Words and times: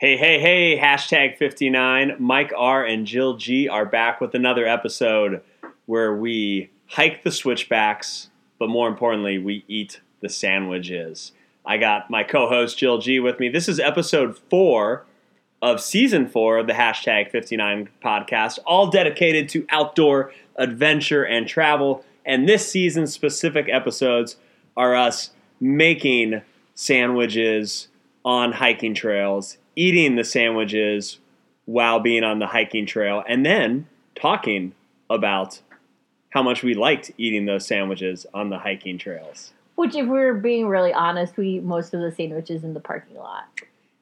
Hey, 0.00 0.16
hey, 0.16 0.38
hey, 0.38 0.78
hashtag 0.78 1.38
59. 1.38 2.14
Mike 2.20 2.52
R 2.56 2.84
and 2.84 3.04
Jill 3.04 3.36
G 3.36 3.68
are 3.68 3.84
back 3.84 4.20
with 4.20 4.32
another 4.32 4.64
episode 4.64 5.42
where 5.86 6.14
we 6.14 6.70
hike 6.86 7.24
the 7.24 7.32
switchbacks, 7.32 8.30
but 8.60 8.68
more 8.68 8.86
importantly, 8.86 9.38
we 9.38 9.64
eat 9.66 10.00
the 10.20 10.28
sandwiches. 10.28 11.32
I 11.66 11.78
got 11.78 12.10
my 12.10 12.22
co 12.22 12.48
host 12.48 12.78
Jill 12.78 12.98
G 12.98 13.18
with 13.18 13.40
me. 13.40 13.48
This 13.48 13.68
is 13.68 13.80
episode 13.80 14.38
four 14.48 15.04
of 15.60 15.80
season 15.80 16.28
four 16.28 16.58
of 16.58 16.68
the 16.68 16.74
hashtag 16.74 17.32
59 17.32 17.88
podcast, 18.00 18.60
all 18.64 18.92
dedicated 18.92 19.48
to 19.48 19.66
outdoor 19.68 20.32
adventure 20.54 21.24
and 21.24 21.48
travel. 21.48 22.04
And 22.24 22.48
this 22.48 22.70
season's 22.70 23.12
specific 23.12 23.66
episodes 23.68 24.36
are 24.76 24.94
us 24.94 25.30
making 25.58 26.42
sandwiches 26.76 27.88
on 28.24 28.52
hiking 28.52 28.94
trails, 28.94 29.58
eating 29.78 30.16
the 30.16 30.24
sandwiches 30.24 31.18
while 31.66 32.00
being 32.00 32.24
on 32.24 32.40
the 32.40 32.46
hiking 32.48 32.84
trail, 32.84 33.22
and 33.28 33.46
then 33.46 33.86
talking 34.20 34.72
about 35.08 35.60
how 36.30 36.42
much 36.42 36.62
we 36.62 36.74
liked 36.74 37.12
eating 37.16 37.46
those 37.46 37.64
sandwiches 37.66 38.26
on 38.34 38.50
the 38.50 38.58
hiking 38.58 38.98
trails. 38.98 39.52
Which, 39.76 39.94
if 39.94 40.06
we're 40.08 40.34
being 40.34 40.66
really 40.66 40.92
honest, 40.92 41.36
we 41.36 41.50
eat 41.50 41.62
most 41.62 41.94
of 41.94 42.00
the 42.00 42.10
sandwiches 42.10 42.64
in 42.64 42.74
the 42.74 42.80
parking 42.80 43.16
lot. 43.16 43.44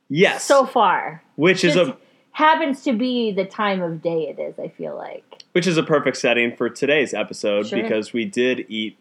Yes. 0.09 0.45
So 0.45 0.65
far. 0.65 1.23
which 1.37 1.63
is 1.65 1.77
a 1.77 1.97
happens 2.33 2.83
to 2.85 2.93
be 2.93 3.33
the 3.33 3.45
time 3.45 3.83
of 3.83 4.01
day 4.03 4.29
it 4.29 4.39
is, 4.41 4.59
I 4.59 4.69
feel 4.69 4.97
like. 4.97 5.25
which 5.53 5.67
is 5.67 5.77
a 5.77 5.83
perfect 5.83 6.17
setting 6.17 6.55
for 6.57 6.69
today's 6.71 7.13
episode 7.15 7.67
Sure. 7.67 7.83
because 7.83 8.13
we 8.15 8.25
did 8.25 8.65
eat 8.69 8.97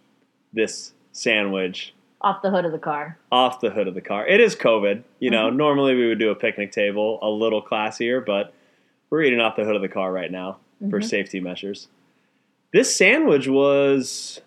this 0.53 0.93
sandwich 1.11 1.93
Off 2.25 2.41
the 2.41 2.49
hood 2.49 2.65
of 2.65 2.71
the 2.71 2.79
car. 2.79 3.17
off 3.31 3.61
the 3.61 3.69
hood 3.69 3.87
of 3.87 3.93
the 3.93 4.01
car. 4.01 4.25
It 4.27 4.39
is 4.41 4.55
COVID. 4.55 5.03
You 5.19 5.29
know, 5.29 5.47
Mm-hmm. 5.47 5.57
normally 5.57 5.95
we 5.95 6.07
would 6.07 6.17
do 6.19 6.31
a 6.31 6.35
picnic 6.35 6.71
table 6.71 7.19
a 7.21 7.29
little 7.29 7.61
classier, 7.61 8.25
but 8.25 8.51
we're 9.11 9.21
eating 9.21 9.39
off 9.39 9.55
the 9.55 9.63
hood 9.63 9.75
of 9.75 9.83
the 9.83 9.87
car 9.89 10.11
right 10.11 10.31
now 10.31 10.57
for 10.89 10.99
Mhm. 10.99 11.03
safety 11.05 11.39
measures. 11.39 11.87
This 12.73 12.93
sandwich 12.95 13.47
was, 13.47 14.41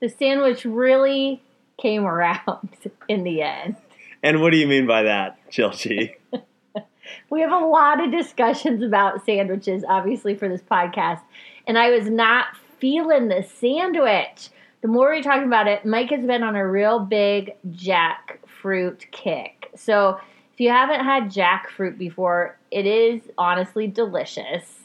The 0.00 0.08
sandwich 0.08 0.64
really 0.64 1.40
came 1.80 2.04
around 2.04 2.76
in 3.08 3.22
the 3.22 3.40
end. 3.40 3.76
and 4.22 4.42
what 4.42 4.50
do 4.50 4.56
you 4.58 4.66
mean 4.66 4.86
by 4.86 5.04
that, 5.04 5.38
G? 5.50 6.16
We 7.30 7.40
have 7.40 7.52
a 7.52 7.58
lot 7.64 8.04
of 8.04 8.10
discussions 8.10 8.82
about 8.82 9.24
sandwiches, 9.24 9.84
obviously, 9.88 10.34
for 10.34 10.48
this 10.48 10.60
podcast. 10.62 11.20
And 11.68 11.78
I 11.78 11.90
was 11.90 12.10
not 12.10 12.46
feeling 12.80 13.28
the 13.28 13.42
sandwich. 13.44 14.48
The 14.82 14.88
more 14.88 15.10
we 15.10 15.22
talked 15.22 15.44
about 15.44 15.66
it, 15.66 15.84
Mike 15.84 16.10
has 16.10 16.24
been 16.24 16.42
on 16.42 16.54
a 16.54 16.66
real 16.66 17.00
big 17.00 17.54
jackfruit 17.70 19.10
kick. 19.10 19.70
So 19.74 20.20
if 20.52 20.60
you 20.60 20.70
haven't 20.70 21.04
had 21.04 21.24
jackfruit 21.24 21.98
before, 21.98 22.56
it 22.70 22.86
is 22.86 23.22
honestly 23.36 23.86
delicious. 23.86 24.80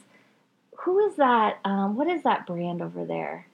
Who 0.78 0.98
is 1.06 1.16
that? 1.16 1.58
Um, 1.64 1.96
what 1.96 2.08
is 2.08 2.22
that 2.24 2.46
brand 2.46 2.82
over 2.82 3.04
there? 3.04 3.46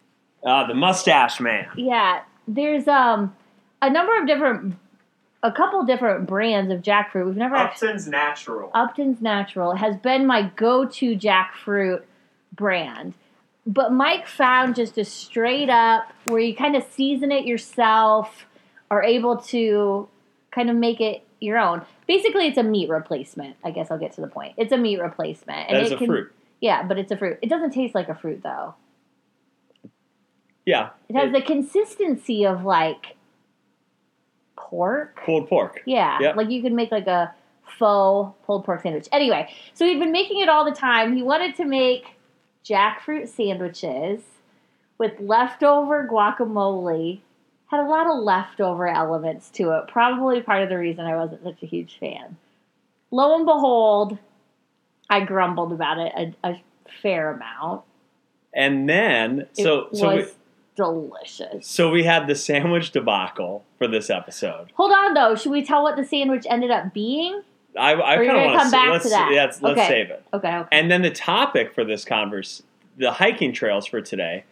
Uh, 0.45 0.67
the 0.67 0.75
mustache 0.75 1.41
man. 1.41 1.69
Yeah, 1.77 2.22
there's 2.47 2.89
um 2.89 3.34
a 3.83 3.91
number 3.91 4.19
of 4.20 4.27
different, 4.27 4.77
a 5.42 5.52
couple 5.52 5.84
different 5.84 6.27
brands 6.27 6.73
of 6.73 6.83
jackfruit. 6.83 7.27
We've 7.27 7.36
never 7.36 7.56
actually. 7.56 7.89
Upton's 7.89 8.08
Natural. 8.08 8.70
Upton's 8.75 9.20
Natural 9.20 9.77
has 9.77 9.97
been 9.97 10.27
my 10.27 10.50
go-to 10.56 11.17
jackfruit 11.17 12.02
brand. 12.52 13.14
But 13.69 13.92
Mike 13.92 14.27
found 14.27 14.77
just 14.77 14.97
a 14.97 15.05
straight 15.05 15.69
up 15.69 16.11
where 16.24 16.41
you 16.41 16.56
kind 16.56 16.74
of 16.74 16.84
season 16.91 17.30
it 17.30 17.44
yourself, 17.44 18.47
are 18.91 19.02
able 19.02 19.36
to 19.36 20.08
kind 20.50 20.70
of 20.70 20.77
make 20.77 21.02
it 21.02 21.22
your 21.38 21.58
own. 21.58 21.83
Basically, 22.06 22.46
it's 22.46 22.56
a 22.56 22.62
meat 22.62 22.89
replacement. 22.89 23.56
I 23.62 23.70
guess 23.70 23.91
I'll 23.91 23.98
get 23.98 24.12
to 24.12 24.22
the 24.22 24.27
point. 24.27 24.55
It's 24.56 24.72
a 24.72 24.78
meat 24.78 24.98
replacement, 24.98 25.70
is 25.70 25.91
it 25.91 25.94
a 25.94 25.98
can, 25.98 26.06
fruit. 26.06 26.33
Yeah, 26.62 26.83
but 26.83 26.98
it's 26.98 27.12
a 27.12 27.16
fruit. 27.19 27.39
It 27.42 27.50
doesn't 27.50 27.72
taste 27.72 27.94
like 27.94 28.08
a 28.08 28.14
fruit 28.14 28.42
though. 28.42 28.74
Yeah. 30.64 30.90
It 31.11 31.17
has 31.17 31.30
the 31.33 31.42
consistency 31.42 32.46
of 32.46 32.64
like 32.64 33.17
pork. 34.56 35.20
pulled 35.24 35.48
pork. 35.48 35.83
Yeah, 35.85 36.18
Yep. 36.20 36.36
like 36.36 36.50
you 36.50 36.62
could 36.62 36.73
make 36.73 36.90
like 36.90 37.06
a 37.06 37.35
faux 37.79 38.35
pulled 38.46 38.64
pork 38.64 38.80
sandwich. 38.83 39.08
Anyway, 39.12 39.52
so 39.74 39.85
he'd 39.85 39.98
been 39.98 40.12
making 40.12 40.40
it 40.40 40.48
all 40.48 40.64
the 40.64 40.74
time. 40.74 41.14
He 41.14 41.23
wanted 41.23 41.55
to 41.56 41.64
make 41.67 42.06
jackfruit 42.68 43.29
sandwiches 43.29 44.20
with 44.98 45.12
leftover 45.20 46.06
guacamole. 46.11 47.20
Had 47.68 47.80
a 47.80 47.89
lot 47.89 48.06
of 48.06 48.23
leftover 48.23 48.89
elements 48.89 49.51
to 49.51 49.73
it. 49.73 49.89
Probably 49.89 50.40
part 50.40 50.62
of 50.62 50.68
the 50.68 50.79
reason 50.79 51.05
I 51.05 51.17
wasn't 51.17 51.42
such 51.45 51.62
a 51.62 51.67
huge 51.67 51.98
fan. 51.98 52.36
Lo 53.11 53.36
and 53.36 53.45
behold, 53.45 54.18
I 55.11 55.20
grumbled 55.24 55.73
about 55.73 55.98
it 55.98 56.12
a, 56.42 56.48
a 56.48 56.62
fair 57.02 57.30
amount. 57.33 57.83
And 58.55 58.89
then, 58.89 59.40
It 59.40 59.56
so 59.58 59.89
so 59.92 60.08
we, 60.08 60.17
was 60.17 60.35
delicious. 60.74 61.67
so 61.67 61.90
we 61.90 62.05
had 62.05 62.27
the 62.27 62.35
sandwich 62.35 62.90
debacle 62.90 63.64
for 63.77 63.86
this 63.86 64.08
episode. 64.08 64.73
Hold 64.74 64.92
on 64.92 65.14
though, 65.14 65.35
should 65.35 65.52
we 65.52 65.62
tell 65.62 65.83
what 65.83 65.96
the 65.96 66.05
sandwich 66.05 66.46
ended 66.48 66.70
up 66.70 66.95
being? 66.95 67.42
I, 67.78 68.14
I 68.14 68.16
kind 68.16 68.30
of 68.30 68.36
want 68.36 68.58
come 68.61 68.70
back 68.70 68.90
let's, 68.90 69.05
to 69.05 69.11
that? 69.11 69.30
Yeah, 69.33 69.44
let's, 69.44 69.62
let's 69.62 69.78
Okay. 69.78 69.89
save 69.89 70.11
it. 70.11 70.24
Okay, 70.33 70.56
okay. 70.56 70.68
And 70.72 70.90
then 70.90 71.02
the 71.02 71.11
topic 71.11 71.74
for 71.74 71.84
this 71.84 72.05
converse, 72.05 72.62
the 72.96 73.12
hiking 73.12 73.52
trails 73.52 73.86
for 73.86 74.00
today, 74.00 74.44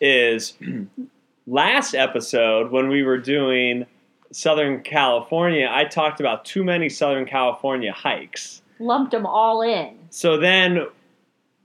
is 0.00 0.54
last 1.46 1.94
episode 1.94 2.70
when 2.70 2.88
we 2.88 3.02
were 3.02 3.18
doing 3.18 3.86
Southern 4.32 4.82
California. 4.82 5.68
I 5.70 5.84
talked 5.84 6.20
about 6.20 6.44
too 6.44 6.64
many 6.64 6.88
Southern 6.88 7.24
California 7.26 7.92
hikes. 7.92 8.62
lumped 8.78 9.12
them 9.12 9.26
all 9.26 9.62
in. 9.62 9.96
So 10.10 10.36
then, 10.36 10.86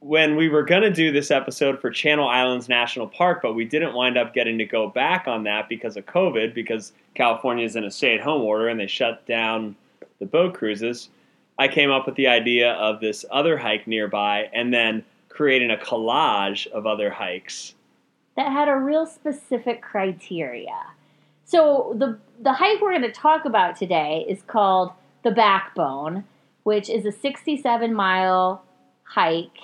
when 0.02 0.36
we 0.38 0.48
were 0.48 0.64
going 0.64 0.84
to 0.84 0.92
do 0.92 1.12
this 1.12 1.30
episode 1.30 1.82
for 1.82 1.90
Channel 1.90 2.28
Islands 2.28 2.70
National 2.70 3.08
Park, 3.08 3.42
but 3.42 3.54
we 3.54 3.66
didn't 3.66 3.94
wind 3.94 4.18
up 4.18 4.34
getting 4.34 4.58
to 4.60 4.66
go 4.66 4.88
back 4.88 5.28
on 5.28 5.44
that 5.44 5.68
because 5.68 5.98
of 5.98 6.06
COVID, 6.06 6.54
because 6.54 6.94
California 7.16 7.66
is 7.66 7.76
in 7.76 7.84
a 7.84 7.92
stay 7.92 8.16
at 8.16 8.22
home 8.22 8.42
order 8.44 8.70
and 8.70 8.80
they 8.80 8.88
shut 8.88 9.26
down 9.26 9.76
the 10.20 10.26
boat 10.26 10.54
cruises, 10.54 11.10
I 11.58 11.68
came 11.68 11.92
up 11.92 12.06
with 12.06 12.16
the 12.16 12.28
idea 12.28 12.72
of 12.74 13.02
this 13.02 13.26
other 13.32 13.58
hike 13.58 13.88
nearby 13.88 14.50
and 14.54 14.74
then 14.74 15.04
creating 15.30 15.72
a 15.72 15.78
collage 15.78 16.68
of 16.68 16.86
other 16.86 17.10
hikes. 17.10 17.74
that 18.36 18.52
had 18.52 18.70
a 18.70 18.76
real 18.76 19.06
specific 19.06 19.82
criteria. 19.82 20.86
So 21.46 21.96
the 21.98 22.18
the 22.40 22.54
hike 22.54 22.80
we're 22.82 22.92
going 22.92 23.02
to 23.02 23.12
talk 23.12 23.44
about 23.46 23.76
today 23.76 24.26
is 24.30 24.42
called 24.44 24.92
the 25.24 25.32
Backbone, 25.32 26.24
which 26.64 26.90
is 26.90 27.06
a 27.06 27.12
67 27.12 27.94
mile 27.94 28.64
hike. 29.04 29.58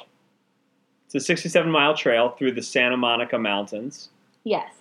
It's 1.05 1.15
a 1.15 1.19
67 1.19 1.71
mile 1.71 1.95
trail 1.95 2.29
through 2.29 2.53
the 2.53 2.61
Santa 2.61 2.97
Monica 2.97 3.37
Mountains. 3.37 4.09
Yes. 4.43 4.73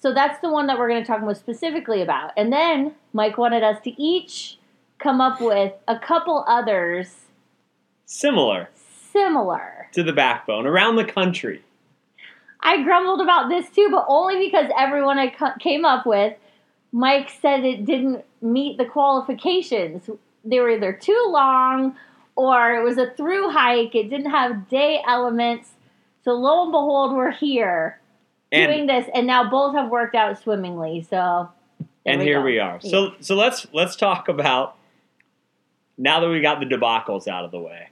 So 0.00 0.12
that's 0.12 0.40
the 0.40 0.50
one 0.50 0.66
that 0.66 0.78
we're 0.78 0.88
going 0.88 1.02
to 1.02 1.06
talk 1.06 1.22
most 1.22 1.40
specifically 1.40 2.02
about. 2.02 2.32
And 2.36 2.52
then 2.52 2.94
Mike 3.12 3.38
wanted 3.38 3.62
us 3.62 3.80
to 3.84 4.02
each 4.02 4.57
come 4.98 5.20
up 5.20 5.40
with 5.40 5.72
a 5.86 5.98
couple 5.98 6.44
others 6.48 7.14
Similar 8.06 8.68
similar. 9.12 9.88
to 9.92 10.02
the 10.02 10.12
backbone 10.12 10.66
around 10.66 10.96
the 10.96 11.04
country. 11.04 11.62
I 12.60 12.82
grumbled 12.82 13.20
about 13.20 13.48
this 13.48 13.68
too, 13.70 13.88
but 13.90 14.04
only 14.08 14.46
because 14.46 14.70
everyone 14.78 15.18
I 15.18 15.28
cu- 15.28 15.58
came 15.60 15.84
up 15.84 16.06
with, 16.06 16.34
Mike 16.92 17.30
said 17.40 17.64
it 17.64 17.84
didn't 17.84 18.24
meet 18.42 18.78
the 18.78 18.84
qualifications. 18.84 20.08
They 20.44 20.60
were 20.60 20.70
either 20.70 20.92
too 20.92 21.26
long 21.28 21.96
or 22.36 22.74
it 22.74 22.82
was 22.84 22.98
a 22.98 23.10
through 23.10 23.50
hike. 23.50 23.94
It 23.94 24.10
didn't 24.10 24.30
have 24.30 24.68
day 24.68 25.00
elements. 25.06 25.70
So 26.24 26.32
lo 26.32 26.62
and 26.64 26.72
behold, 26.72 27.16
we're 27.16 27.30
here 27.32 28.00
And 28.52 28.70
doing 28.72 28.86
this, 28.86 29.08
and 29.14 29.26
now 29.26 29.48
both 29.50 29.74
have 29.74 29.88
worked 29.90 30.14
out 30.14 30.38
swimmingly. 30.40 31.02
So 31.08 31.48
and 32.06 32.20
here 32.22 32.38
go. 32.40 32.44
we 32.44 32.58
are. 32.58 32.78
Yeah. 32.82 32.90
So 32.90 33.14
so 33.20 33.34
let's 33.34 33.66
let's 33.72 33.96
talk 33.96 34.28
about 34.28 34.76
now 35.98 36.20
that 36.20 36.28
we 36.28 36.40
got 36.40 36.60
the 36.60 36.66
debacles 36.66 37.28
out 37.28 37.44
of 37.44 37.50
the 37.50 37.60
way. 37.60 37.88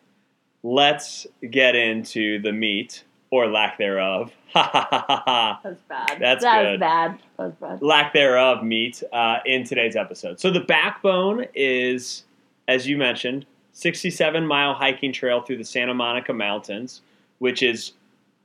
Let's 0.62 1.26
get 1.50 1.76
into 1.76 2.40
the 2.40 2.52
meat 2.52 3.04
or 3.30 3.48
lack 3.48 3.78
thereof. 3.78 4.32
Ha 4.56 4.62
ha 4.72 4.88
ha 4.90 5.04
ha 5.06 5.22
ha. 5.26 5.60
that 5.62 5.88
bad. 5.88 6.18
That's 6.18 6.42
that 6.42 6.62
good. 6.62 6.70
was 6.70 6.80
bad. 6.80 7.18
That 7.36 7.44
was 7.44 7.54
bad. 7.60 7.82
Lack 7.82 8.14
thereof 8.14 8.64
meat 8.64 9.02
uh, 9.12 9.40
in 9.44 9.64
today's 9.64 9.96
episode. 9.96 10.40
So 10.40 10.50
the 10.50 10.60
backbone 10.60 11.44
is, 11.54 12.24
as 12.66 12.88
you 12.88 12.96
mentioned, 12.96 13.44
67 13.72 14.46
mile 14.46 14.72
hiking 14.72 15.12
trail 15.12 15.42
through 15.42 15.58
the 15.58 15.64
Santa 15.64 15.92
Monica 15.92 16.32
Mountains, 16.32 17.02
which 17.38 17.62
is 17.62 17.92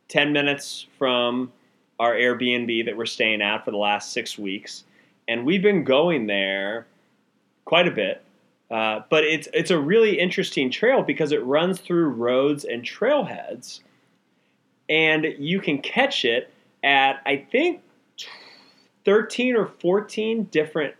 10 0.09 0.33
minutes 0.33 0.85
from 0.97 1.53
our 1.97 2.13
Airbnb 2.13 2.83
that 2.83 2.97
we're 2.97 3.05
staying 3.05 3.41
at 3.41 3.63
for 3.63 3.71
the 3.71 3.77
last 3.77 4.11
six 4.11 4.37
weeks. 4.37 4.83
And 5.29 5.45
we've 5.45 5.61
been 5.61 5.85
going 5.85 6.27
there 6.27 6.87
quite 7.63 7.87
a 7.87 7.91
bit. 7.91 8.21
Uh, 8.71 9.01
but 9.09 9.25
it's 9.25 9.49
it's 9.53 9.69
a 9.69 9.77
really 9.77 10.17
interesting 10.17 10.71
trail 10.71 11.03
because 11.03 11.33
it 11.33 11.43
runs 11.43 11.79
through 11.79 12.07
roads 12.07 12.63
and 12.63 12.83
trailheads, 12.83 13.81
and 14.87 15.25
you 15.37 15.59
can 15.59 15.81
catch 15.81 16.23
it 16.23 16.53
at 16.81 17.21
I 17.25 17.45
think 17.51 17.81
thirteen 19.03 19.55
or 19.57 19.67
fourteen 19.67 20.45
different 20.45 20.95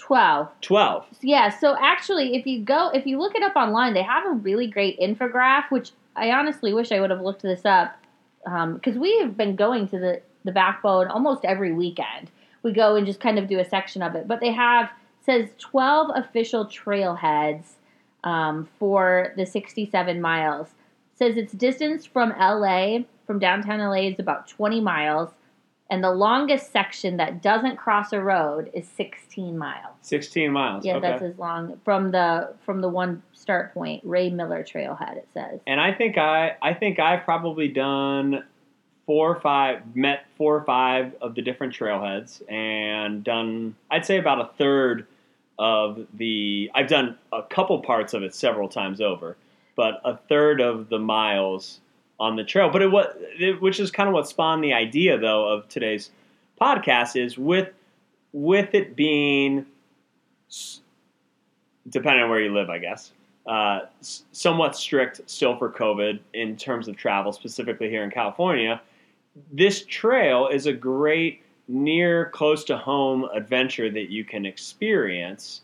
12. 0.00 0.48
12. 0.62 1.06
Yeah, 1.20 1.50
so 1.50 1.76
actually, 1.78 2.34
if 2.34 2.46
you 2.46 2.64
go, 2.64 2.90
if 2.94 3.06
you 3.06 3.18
look 3.18 3.34
it 3.34 3.42
up 3.42 3.54
online, 3.54 3.92
they 3.92 4.02
have 4.02 4.24
a 4.24 4.30
really 4.30 4.66
great 4.66 4.98
infograph, 4.98 5.70
which 5.70 5.90
I 6.16 6.30
honestly 6.30 6.72
wish 6.72 6.90
I 6.90 7.00
would 7.00 7.10
have 7.10 7.20
looked 7.20 7.42
this 7.42 7.66
up 7.66 7.94
because 8.74 8.96
we 8.96 9.18
have 9.18 9.36
been 9.36 9.56
going 9.56 9.88
to 9.88 9.98
the, 9.98 10.22
the 10.44 10.52
backbone 10.52 11.08
almost 11.08 11.44
every 11.44 11.72
weekend. 11.72 12.30
We 12.62 12.72
go 12.72 12.96
and 12.96 13.06
just 13.06 13.20
kind 13.20 13.38
of 13.38 13.46
do 13.46 13.58
a 13.58 13.64
section 13.64 14.00
of 14.00 14.14
it, 14.14 14.26
but 14.26 14.40
they 14.40 14.52
have 14.52 14.90
says 15.20 15.48
12 15.58 16.10
official 16.14 16.66
trailheads 16.66 17.64
um, 18.24 18.68
for 18.78 19.32
the 19.36 19.46
67 19.46 20.20
miles. 20.20 20.68
Says 21.14 21.36
its 21.36 21.52
distance 21.52 22.06
from 22.06 22.30
LA, 22.30 23.00
from 23.26 23.38
downtown 23.38 23.78
LA, 23.78 24.08
is 24.08 24.18
about 24.18 24.48
20 24.48 24.80
miles, 24.80 25.30
and 25.90 26.04
the 26.04 26.10
longest 26.10 26.72
section 26.72 27.16
that 27.16 27.42
doesn't 27.42 27.76
cross 27.76 28.12
a 28.12 28.20
road 28.20 28.70
is 28.72 28.86
16 28.88 29.58
miles. 29.58 29.96
16 30.02 30.52
miles. 30.52 30.84
Yeah, 30.84 30.96
okay. 30.96 31.10
that's 31.10 31.22
as 31.22 31.36
long 31.36 31.78
from 31.84 32.12
the 32.12 32.54
from 32.64 32.80
the 32.80 32.88
one 32.88 33.22
start 33.32 33.74
point, 33.74 34.02
Ray 34.04 34.30
Miller 34.30 34.62
Trailhead. 34.62 35.16
It 35.16 35.28
says. 35.34 35.60
and 35.66 35.80
I 35.80 35.92
think 35.92 36.16
I 36.16 36.56
I 36.62 36.74
think 36.74 37.00
I've 37.00 37.24
probably 37.24 37.68
done 37.68 38.44
four 39.10 39.34
or 39.34 39.40
five 39.40 39.96
met 39.96 40.24
four 40.38 40.54
or 40.54 40.62
five 40.62 41.12
of 41.20 41.34
the 41.34 41.42
different 41.42 41.74
trailheads 41.74 42.48
and 42.48 43.24
done 43.24 43.74
I'd 43.90 44.06
say 44.06 44.18
about 44.18 44.40
a 44.40 44.56
third 44.56 45.04
of 45.58 46.06
the 46.14 46.70
I've 46.76 46.86
done 46.86 47.18
a 47.32 47.42
couple 47.42 47.80
parts 47.80 48.14
of 48.14 48.22
it 48.22 48.36
several 48.36 48.68
times 48.68 49.00
over, 49.00 49.36
but 49.74 50.00
a 50.04 50.16
third 50.16 50.60
of 50.60 50.90
the 50.90 51.00
miles 51.00 51.80
on 52.20 52.36
the 52.36 52.44
trail. 52.44 52.70
But 52.70 52.82
it 52.82 52.92
was 52.92 53.06
it, 53.36 53.60
which 53.60 53.80
is 53.80 53.90
kind 53.90 54.08
of 54.08 54.14
what 54.14 54.28
spawned 54.28 54.62
the 54.62 54.74
idea 54.74 55.18
though 55.18 55.48
of 55.48 55.66
today's 55.66 56.12
podcast 56.62 57.20
is 57.20 57.36
with 57.36 57.70
with 58.32 58.76
it 58.76 58.94
being 58.94 59.66
depending 61.88 62.22
on 62.22 62.30
where 62.30 62.38
you 62.38 62.54
live, 62.54 62.70
I 62.70 62.78
guess 62.78 63.10
uh, 63.46 63.80
somewhat 64.00 64.76
strict 64.76 65.20
still 65.28 65.56
for 65.56 65.70
COVID 65.70 66.20
in 66.34 66.56
terms 66.56 66.86
of 66.86 66.96
travel, 66.96 67.32
specifically 67.32 67.88
here 67.88 68.04
in 68.04 68.10
California. 68.10 68.80
This 69.52 69.84
trail 69.84 70.48
is 70.48 70.66
a 70.66 70.72
great 70.72 71.42
near 71.68 72.30
close 72.30 72.64
to 72.64 72.76
home 72.76 73.24
adventure 73.32 73.90
that 73.90 74.10
you 74.10 74.24
can 74.24 74.44
experience, 74.44 75.62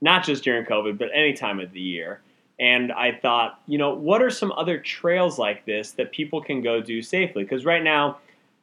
not 0.00 0.24
just 0.24 0.44
during 0.44 0.64
COVID, 0.64 0.98
but 0.98 1.10
any 1.12 1.34
time 1.34 1.60
of 1.60 1.72
the 1.72 1.80
year. 1.80 2.20
And 2.58 2.92
I 2.92 3.12
thought, 3.12 3.60
you 3.66 3.76
know, 3.76 3.94
what 3.94 4.22
are 4.22 4.30
some 4.30 4.52
other 4.52 4.78
trails 4.78 5.38
like 5.38 5.64
this 5.66 5.92
that 5.92 6.12
people 6.12 6.40
can 6.40 6.62
go 6.62 6.80
do 6.80 7.02
safely? 7.02 7.42
Because 7.42 7.64
right 7.64 7.82
now, 7.82 8.18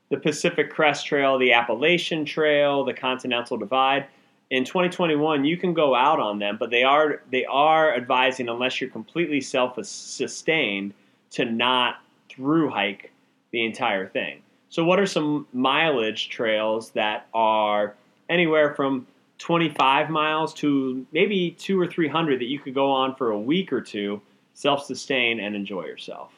the 0.10 0.18
Pacific 0.18 0.72
Crest 0.72 1.06
Trail, 1.06 1.38
the 1.38 1.54
Appalachian 1.54 2.26
Trail, 2.26 2.84
the 2.84 2.94
Continental 2.94 3.58
Divide, 3.58 4.08
in 4.50 4.66
2021 4.66 5.46
you 5.46 5.58
can 5.58 5.74
go 5.74 5.94
out 5.94 6.20
on 6.20 6.40
them 6.40 6.58
but 6.58 6.70
they 6.70 6.84
are 6.84 7.22
they 7.32 7.46
are 7.46 7.96
advising 7.96 8.50
unless 8.50 8.82
you're 8.82 8.90
completely 8.90 9.40
self-sustained 9.40 10.94
to 11.30 11.46
not 11.46 12.02
through 12.30 12.70
hike 12.70 13.12
the 13.52 13.66
entire 13.66 14.08
thing. 14.08 14.42
So 14.70 14.84
what 14.84 15.00
are 15.00 15.06
some 15.06 15.48
mileage 15.52 16.30
trails 16.30 16.92
that 16.92 17.28
are 17.34 17.96
anywhere 18.30 18.76
from 18.76 19.08
25 19.40 20.10
miles 20.10 20.54
to 20.56 21.06
maybe 21.12 21.52
two 21.52 21.80
or 21.80 21.88
three 21.88 22.08
hundred 22.08 22.40
that 22.40 22.46
you 22.46 22.60
could 22.60 22.76
go 22.76 22.92
on 22.92 23.16
for 23.16 23.32
a 23.32 23.40
week 23.40 23.74
or 23.74 23.82
two 23.82 24.22
self-sustain 24.54 25.40
and 25.40 25.56
enjoy 25.56 25.86
yourself? 25.86 26.32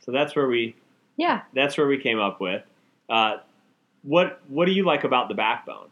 So 0.00 0.10
that's 0.10 0.34
where 0.34 0.48
we 0.48 0.74
Yeah, 1.16 1.42
that's 1.54 1.76
where 1.76 1.86
we 1.86 1.98
came 1.98 2.18
up 2.18 2.40
with. 2.40 2.62
Uh, 3.08 3.38
what 4.02 4.40
what 4.48 4.64
do 4.64 4.72
you 4.72 4.84
like 4.84 5.04
about 5.04 5.28
the 5.28 5.34
backbone? 5.34 5.88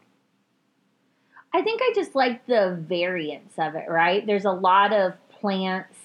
I 1.53 1.61
think 1.61 1.81
I 1.83 1.91
just 1.93 2.15
like 2.15 2.45
the 2.47 2.77
variance 2.87 3.53
of 3.57 3.75
it. 3.75 3.85
Right, 3.87 4.25
there's 4.25 4.45
a 4.45 4.51
lot 4.51 4.93
of 4.93 5.13
plants 5.29 5.97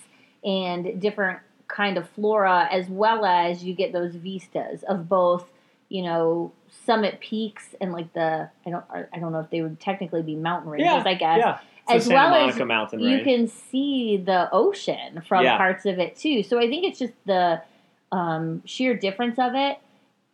and 0.44 1.00
different 1.00 1.40
kind 1.68 1.96
of 1.98 2.08
flora, 2.10 2.68
as 2.70 2.88
well 2.88 3.24
as 3.24 3.64
you 3.64 3.74
get 3.74 3.92
those 3.92 4.14
vistas 4.14 4.82
of 4.84 5.08
both. 5.08 5.50
You 5.88 6.02
know, 6.02 6.52
summit 6.84 7.20
peaks 7.20 7.76
and 7.80 7.92
like 7.92 8.12
the 8.12 8.50
I 8.66 8.70
don't 8.70 8.84
I 8.90 9.18
don't 9.20 9.30
know 9.30 9.38
if 9.38 9.50
they 9.50 9.62
would 9.62 9.78
technically 9.78 10.20
be 10.22 10.34
mountain 10.34 10.68
ranges. 10.70 11.06
I 11.06 11.14
guess. 11.14 11.38
Yeah, 11.38 11.58
it's 11.88 12.06
As 12.06 12.12
well 12.12 12.34
as 12.34 12.58
Mountain 12.58 12.98
you 12.98 13.06
Range. 13.06 13.22
can 13.24 13.46
see 13.46 14.16
the 14.16 14.48
ocean 14.50 15.22
from 15.28 15.44
Yeah. 15.44 15.56
parts 15.56 15.86
of 15.86 16.00
it 16.00 16.16
too. 16.16 16.42
So 16.42 16.58
I 16.58 16.68
think 16.68 16.84
it's 16.86 16.98
just 16.98 17.12
the 17.24 17.62
um, 18.10 18.62
sheer 18.64 18.94
difference 18.94 19.38
of 19.38 19.54
it. 19.54 19.78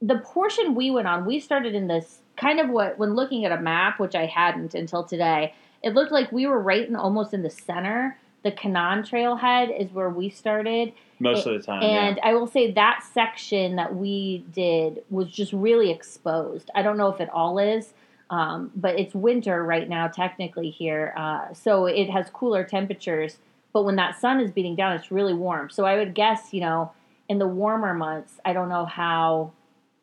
The 0.00 0.16
portion 0.20 0.74
we 0.74 0.90
went 0.90 1.06
on, 1.06 1.26
we 1.26 1.38
started 1.38 1.74
in 1.74 1.86
this 1.86 2.20
kind 2.38 2.58
of 2.58 2.70
what 2.70 2.96
when 2.98 3.12
looking 3.14 3.44
at 3.44 3.52
a 3.52 3.60
map, 3.60 4.00
which 4.00 4.14
I 4.14 4.24
hadn't 4.24 4.74
until 4.74 5.04
today. 5.04 5.52
It 5.82 5.92
looked 5.92 6.12
like 6.12 6.32
we 6.32 6.46
were 6.46 6.60
right 6.60 6.88
in 6.88 6.96
almost 6.96 7.34
in 7.34 7.42
the 7.42 7.50
center. 7.50 8.16
The 8.42 8.52
Kanan 8.52 9.08
Trailhead 9.08 9.78
is 9.78 9.92
where 9.92 10.10
we 10.10 10.28
started, 10.28 10.92
most 11.20 11.46
of 11.46 11.54
the 11.54 11.60
time. 11.60 11.82
and 11.82 12.18
I 12.24 12.34
will 12.34 12.48
say 12.48 12.72
that 12.72 13.04
section 13.12 13.76
that 13.76 13.94
we 13.94 14.44
did 14.52 15.04
was 15.10 15.30
just 15.30 15.52
really 15.52 15.90
exposed. 15.90 16.70
I 16.74 16.82
don't 16.82 16.96
know 16.96 17.08
if 17.08 17.20
it 17.20 17.28
all 17.30 17.58
is, 17.58 17.94
um, 18.30 18.72
but 18.74 18.98
it's 18.98 19.14
winter 19.14 19.62
right 19.62 19.88
now, 19.88 20.08
technically 20.08 20.70
here. 20.70 21.14
Uh, 21.16 21.52
so 21.54 21.86
it 21.86 22.10
has 22.10 22.30
cooler 22.30 22.64
temperatures. 22.64 23.38
But 23.72 23.84
when 23.84 23.96
that 23.96 24.20
sun 24.20 24.40
is 24.40 24.50
beating 24.50 24.74
down, 24.74 24.94
it's 24.94 25.10
really 25.12 25.34
warm. 25.34 25.70
So 25.70 25.84
I 25.84 25.96
would 25.96 26.14
guess, 26.14 26.52
you 26.52 26.60
know, 26.60 26.92
in 27.28 27.38
the 27.38 27.46
warmer 27.46 27.94
months, 27.94 28.40
I 28.44 28.52
don't 28.52 28.68
know 28.68 28.84
how 28.84 29.52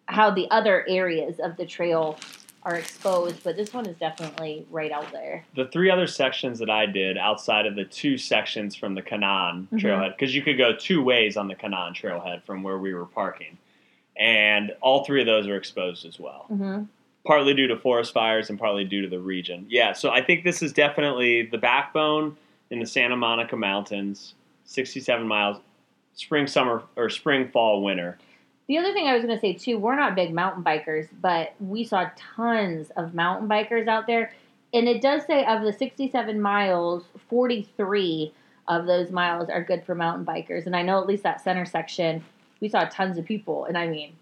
how 0.06 0.32
the 0.32 0.50
other 0.50 0.84
areas 0.90 1.40
of 1.40 1.56
the 1.58 1.66
trail 1.68 2.18
are 2.64 2.76
exposed, 2.76 3.44
but 3.44 3.56
this 3.56 3.74
one 3.74 3.86
is 3.86 3.96
definitely 3.98 4.66
right 4.70 4.92
out 4.92 5.12
there. 5.12 5.46
the 5.56 5.66
three 5.66 5.90
other 5.90 6.08
sections 6.08 6.60
that 6.60 6.70
I 6.70 6.86
did 6.86 7.18
outside 7.18 7.66
of 7.66 7.76
the 7.76 7.86
two 7.86 8.18
sections 8.18 8.76
from 8.76 8.96
the 8.96 9.02
Kanan 9.02 9.68
Mhm. 9.72 9.80
Trailhead, 9.80 10.12
because 10.18 10.36
you 10.36 10.42
could 10.42 10.58
go 10.58 10.74
two 10.76 11.02
ways 11.02 11.38
on 11.38 11.48
the 11.48 11.56
Kanan 11.56 11.94
Trailhead 11.94 12.44
from 12.44 12.64
where 12.64 12.78
we 12.78 12.94
were 12.94 13.06
parking, 13.06 13.58
and 14.18 14.72
all 14.82 15.04
three 15.06 15.22
of 15.22 15.26
those 15.26 15.48
are 15.48 15.56
exposed 15.56 16.06
as 16.06 16.20
well. 16.20 16.46
hmm 16.50 16.84
partly 17.26 17.54
due 17.54 17.68
to 17.68 17.76
forest 17.78 18.14
fires 18.14 18.50
and 18.50 18.58
partly 18.58 18.86
due 18.86 19.02
to 19.04 19.10
the 19.10 19.20
region. 19.20 19.66
Yeah, 19.70 19.92
so 19.92 20.10
I 20.10 20.22
think 20.22 20.46
this 20.46 20.64
is 20.64 20.72
definitely 20.74 21.44
the 21.44 21.58
backbone 21.58 22.38
in 22.72 22.80
the 22.80 22.86
Santa 22.88 23.18
Monica 23.18 23.56
Mountains, 23.58 24.34
67 24.64 25.28
miles, 25.28 25.58
spring, 26.14 26.48
summer, 26.48 26.82
or 26.96 27.10
spring, 27.10 27.50
fall, 27.50 27.84
winter. 27.84 28.18
The 28.70 28.78
other 28.78 28.94
thing 28.94 29.08
I 29.08 29.14
was 29.16 29.24
going 29.26 29.36
to 29.36 29.42
say 29.42 29.54
too, 29.54 29.80
we're 29.80 29.96
not 29.96 30.14
big 30.14 30.32
mountain 30.32 30.64
bikers, 30.64 31.08
but 31.22 31.56
we 31.60 31.84
saw 31.84 32.06
tons 32.36 32.92
of 32.96 33.16
mountain 33.16 33.50
bikers 33.50 33.88
out 33.88 34.06
there. 34.06 34.32
And 34.76 34.88
it 34.88 35.02
does 35.02 35.26
say 35.26 35.44
of 35.44 35.64
the 35.64 35.74
67 35.74 36.40
miles, 36.40 37.04
43 37.30 38.32
of 38.68 38.86
those 38.86 39.10
miles 39.10 39.50
are 39.50 39.64
good 39.64 39.84
for 39.84 39.96
mountain 39.96 40.24
bikers. 40.24 40.68
And 40.68 40.76
I 40.76 40.84
know 40.84 41.02
at 41.02 41.08
least 41.08 41.24
that 41.24 41.42
center 41.44 41.66
section, 41.66 42.24
we 42.62 42.70
saw 42.70 42.86
tons 42.86 43.18
of 43.18 43.26
people. 43.26 43.66
And 43.66 43.76
I 43.76 43.88
mean, 43.88 44.14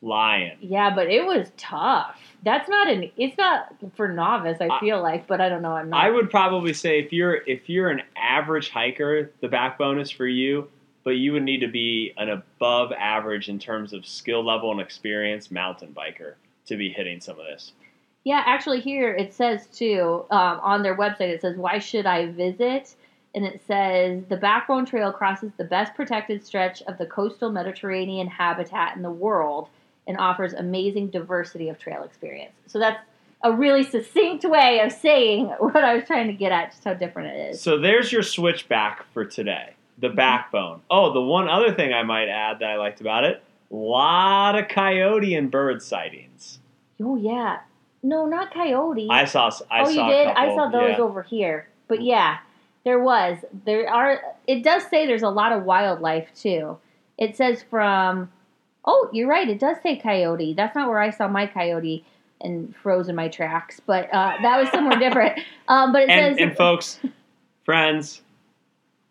Flying. 0.00 0.58
yeah, 0.60 0.94
but 0.94 1.06
it 1.10 1.24
was 1.24 1.50
tough. 1.56 2.20
That's 2.42 2.68
not 2.68 2.90
an, 2.90 3.10
it's 3.16 3.38
not 3.38 3.74
for 3.96 4.08
novice, 4.08 4.58
I 4.60 4.68
I- 4.68 4.80
feel 4.80 5.00
like, 5.00 5.26
but 5.26 5.40
I 5.40 5.48
don't 5.48 5.62
know. 5.62 5.72
I'm 5.72 5.88
not. 5.88 6.04
I 6.04 6.10
would 6.10 6.30
probably 6.30 6.74
say 6.74 7.00
if 7.00 7.14
you're 7.14 7.36
if 7.46 7.70
you're 7.70 7.88
an 7.88 8.02
average 8.14 8.68
hiker, 8.68 9.32
the 9.40 9.48
backbone 9.48 9.98
is 9.98 10.10
for 10.10 10.26
you, 10.26 10.68
but 11.06 11.12
you 11.12 11.32
would 11.32 11.44
need 11.44 11.60
to 11.60 11.68
be 11.68 12.12
an 12.16 12.28
above 12.28 12.90
average 12.90 13.48
in 13.48 13.60
terms 13.60 13.92
of 13.92 14.04
skill 14.04 14.44
level 14.44 14.72
and 14.72 14.80
experience 14.80 15.52
mountain 15.52 15.94
biker 15.96 16.34
to 16.66 16.76
be 16.76 16.90
hitting 16.90 17.20
some 17.20 17.38
of 17.38 17.46
this. 17.46 17.70
Yeah, 18.24 18.42
actually, 18.44 18.80
here 18.80 19.14
it 19.14 19.32
says 19.32 19.68
too 19.68 20.24
um, 20.32 20.58
on 20.62 20.82
their 20.82 20.96
website. 20.96 21.28
It 21.28 21.42
says, 21.42 21.56
"Why 21.56 21.78
should 21.78 22.06
I 22.06 22.32
visit?" 22.32 22.96
And 23.36 23.44
it 23.44 23.60
says 23.68 24.24
the 24.28 24.36
Backbone 24.36 24.84
Trail 24.84 25.12
crosses 25.12 25.52
the 25.56 25.64
best 25.64 25.94
protected 25.94 26.44
stretch 26.44 26.82
of 26.82 26.98
the 26.98 27.06
coastal 27.06 27.52
Mediterranean 27.52 28.26
habitat 28.26 28.96
in 28.96 29.02
the 29.02 29.10
world 29.10 29.68
and 30.08 30.18
offers 30.18 30.54
amazing 30.54 31.10
diversity 31.10 31.68
of 31.68 31.78
trail 31.78 32.02
experience. 32.02 32.54
So 32.66 32.80
that's 32.80 32.98
a 33.44 33.52
really 33.52 33.84
succinct 33.84 34.44
way 34.44 34.80
of 34.80 34.90
saying 34.90 35.46
what 35.60 35.84
I 35.84 35.94
was 35.94 36.04
trying 36.04 36.26
to 36.26 36.32
get 36.32 36.50
at, 36.50 36.72
just 36.72 36.82
how 36.82 36.94
different 36.94 37.36
it 37.36 37.50
is. 37.50 37.60
So 37.62 37.78
there's 37.78 38.10
your 38.10 38.24
switchback 38.24 39.04
for 39.12 39.24
today. 39.24 39.75
The 39.98 40.08
Mm-hmm. 40.08 40.16
backbone. 40.16 40.80
Oh, 40.90 41.12
the 41.12 41.20
one 41.22 41.48
other 41.48 41.72
thing 41.74 41.92
I 41.92 42.02
might 42.02 42.28
add 42.28 42.58
that 42.60 42.68
I 42.70 42.76
liked 42.76 43.00
about 43.00 43.24
it: 43.24 43.42
a 43.70 43.74
lot 43.74 44.58
of 44.58 44.68
coyote 44.68 45.34
and 45.34 45.50
bird 45.50 45.82
sightings. 45.82 46.58
Oh 47.02 47.16
yeah, 47.16 47.60
no, 48.02 48.26
not 48.26 48.52
coyote. 48.52 49.08
I 49.10 49.24
saw. 49.24 49.50
I 49.70 49.82
oh, 49.82 49.84
saw 49.84 49.90
you 50.08 50.14
did. 50.14 50.26
I 50.28 50.54
saw 50.54 50.68
those 50.68 50.96
yeah. 50.98 51.02
over 51.02 51.22
here. 51.22 51.68
But 51.88 52.02
yeah, 52.02 52.38
there 52.84 52.98
was. 52.98 53.38
There 53.64 53.88
are. 53.88 54.20
It 54.46 54.62
does 54.62 54.82
say 54.84 55.06
there's 55.06 55.22
a 55.22 55.30
lot 55.30 55.52
of 55.52 55.64
wildlife 55.64 56.28
too. 56.34 56.78
It 57.18 57.36
says 57.36 57.62
from. 57.68 58.30
Oh, 58.88 59.08
you're 59.12 59.28
right. 59.28 59.48
It 59.48 59.58
does 59.58 59.78
say 59.82 59.96
coyote. 59.96 60.54
That's 60.54 60.76
not 60.76 60.88
where 60.88 61.00
I 61.00 61.10
saw 61.10 61.26
my 61.26 61.46
coyote 61.46 62.04
and 62.40 62.72
froze 62.76 63.08
in 63.08 63.16
my 63.16 63.26
tracks, 63.28 63.80
but 63.84 64.12
uh, 64.14 64.34
that 64.42 64.60
was 64.60 64.68
somewhere 64.70 64.98
different. 65.00 65.40
Um, 65.68 65.90
but 65.92 66.02
it 66.02 66.10
And, 66.10 66.36
says. 66.36 66.42
and 66.48 66.56
folks, 66.56 67.00
friends, 67.64 68.22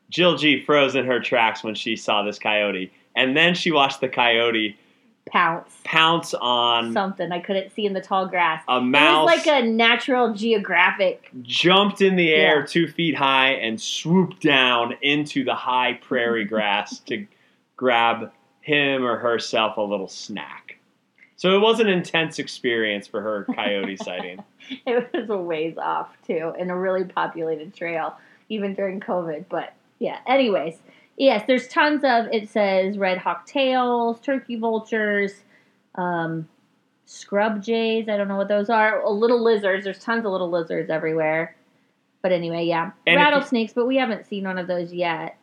Jill 0.10 0.38
G 0.38 0.64
froze 0.64 0.96
in 0.96 1.06
her 1.06 1.20
tracks 1.20 1.64
when 1.64 1.76
she 1.76 1.96
saw 1.96 2.24
this 2.24 2.40
coyote, 2.40 2.92
and 3.16 3.36
then 3.36 3.56
she 3.56 3.72
watched 3.72 4.02
the 4.02 4.10
coyote 4.10 4.78
pounce 5.32 5.76
pounce 5.84 6.34
on 6.36 6.94
something 6.94 7.32
I 7.32 7.40
couldn't 7.40 7.72
see 7.72 7.86
in 7.88 7.94
the 7.94 8.02
tall 8.02 8.28
grass. 8.28 8.64
a 8.68 8.78
It 8.78 8.82
mouse. 8.82 9.26
was 9.26 9.46
like 9.48 9.64
a 9.64 9.66
Natural 9.66 10.34
Geographic. 10.36 11.30
jumped 11.42 12.02
in 12.02 12.16
the 12.16 12.32
air 12.32 12.60
Yeah. 12.60 12.66
two 12.68 12.88
feet 12.88 13.16
high 13.16 13.54
and 13.54 13.82
swooped 13.82 14.42
down 14.42 14.96
into 15.02 15.44
the 15.44 15.56
high 15.56 15.94
prairie 15.94 16.46
grass 16.54 17.00
to 17.08 17.26
grab 17.76 18.32
him 18.62 19.04
or 19.04 19.18
herself 19.18 19.78
a 19.78 19.82
little 19.82 20.08
snack. 20.08 20.78
So 21.38 21.56
it 21.56 21.60
was 21.60 21.80
an 21.80 21.88
intense 21.88 22.38
experience 22.40 23.08
for 23.08 23.22
her 23.22 23.46
coyote 23.56 23.98
sighting. 24.04 24.44
It 24.86 25.10
was 25.12 25.30
a 25.30 25.38
ways 25.38 25.76
off 25.80 26.10
too, 26.26 26.54
in 26.58 26.70
a 26.70 26.78
really 26.78 27.04
populated 27.04 27.74
trail, 27.74 28.16
even 28.50 28.74
during 28.76 29.00
COVID. 29.00 29.46
But 29.50 29.74
yeah, 30.00 30.20
anyways, 30.28 30.78
yes, 31.18 31.44
there's 31.48 31.68
tons 31.68 32.04
of. 32.04 32.28
It 32.32 32.50
says 32.50 32.98
red 32.98 33.18
hawk 33.18 33.46
tails, 33.46 34.20
turkey 34.22 34.56
vultures, 34.58 35.34
um, 35.96 36.48
scrub 37.06 37.64
jays. 37.64 38.10
I 38.10 38.18
don't 38.18 38.28
know 38.28 38.38
what 38.38 38.48
those 38.48 38.70
are. 38.70 39.08
Little 39.10 39.44
lizards. 39.44 39.86
There's 39.86 40.00
tons 40.00 40.26
of 40.26 40.32
little 40.32 40.50
lizards 40.50 40.90
everywhere. 40.90 41.56
But 42.22 42.32
anyway, 42.32 42.66
yeah, 42.66 42.86
And 42.86 42.92
if 43.06 43.12
you- 43.14 43.18
rattlesnakes. 43.18 43.74
But 43.74 43.86
we 43.86 43.98
haven't 43.98 44.26
seen 44.26 44.46
one 44.46 44.58
of 44.58 44.68
those 44.68 44.94
yet. 44.94 45.38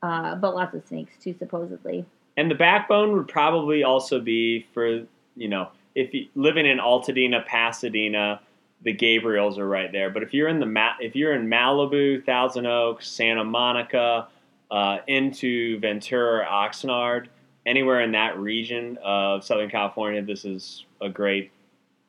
Uh, 0.00 0.36
but 0.36 0.54
lots 0.54 0.74
of 0.74 0.84
snakes 0.86 1.16
too, 1.20 1.34
supposedly. 1.38 2.04
And 2.36 2.48
the 2.48 2.54
backbone 2.54 3.12
would 3.14 3.26
probably 3.26 3.82
also 3.82 4.20
be 4.20 4.64
for, 4.72 5.02
you 5.34 5.48
know, 5.48 5.68
if 5.96 6.14
you 6.14 6.28
living 6.36 6.66
in 6.66 6.78
Altadena, 6.78 7.44
Pasadena, 7.44 8.40
the 8.82 8.94
Gabriels 8.94 9.58
are 9.58 9.68
right 9.68 9.90
there. 9.90 10.10
But 10.10 10.22
if 10.22 10.32
you're 10.32 10.48
in 10.48 10.60
the 10.60 10.66
Ma- 10.66 10.96
if 11.00 11.16
you're 11.16 11.34
in 11.34 11.48
Malibu, 11.48 12.24
Thousand 12.24 12.66
Oaks, 12.66 13.08
Santa 13.08 13.44
Monica, 13.44 14.28
uh, 14.70 14.98
into 15.06 15.78
Ventura, 15.80 16.46
Oxnard, 16.46 17.26
anywhere 17.66 18.00
in 18.00 18.12
that 18.12 18.38
region 18.38 18.98
of 19.02 19.44
Southern 19.44 19.70
California, 19.70 20.22
this 20.22 20.44
is 20.44 20.84
a 21.00 21.08
great 21.08 21.50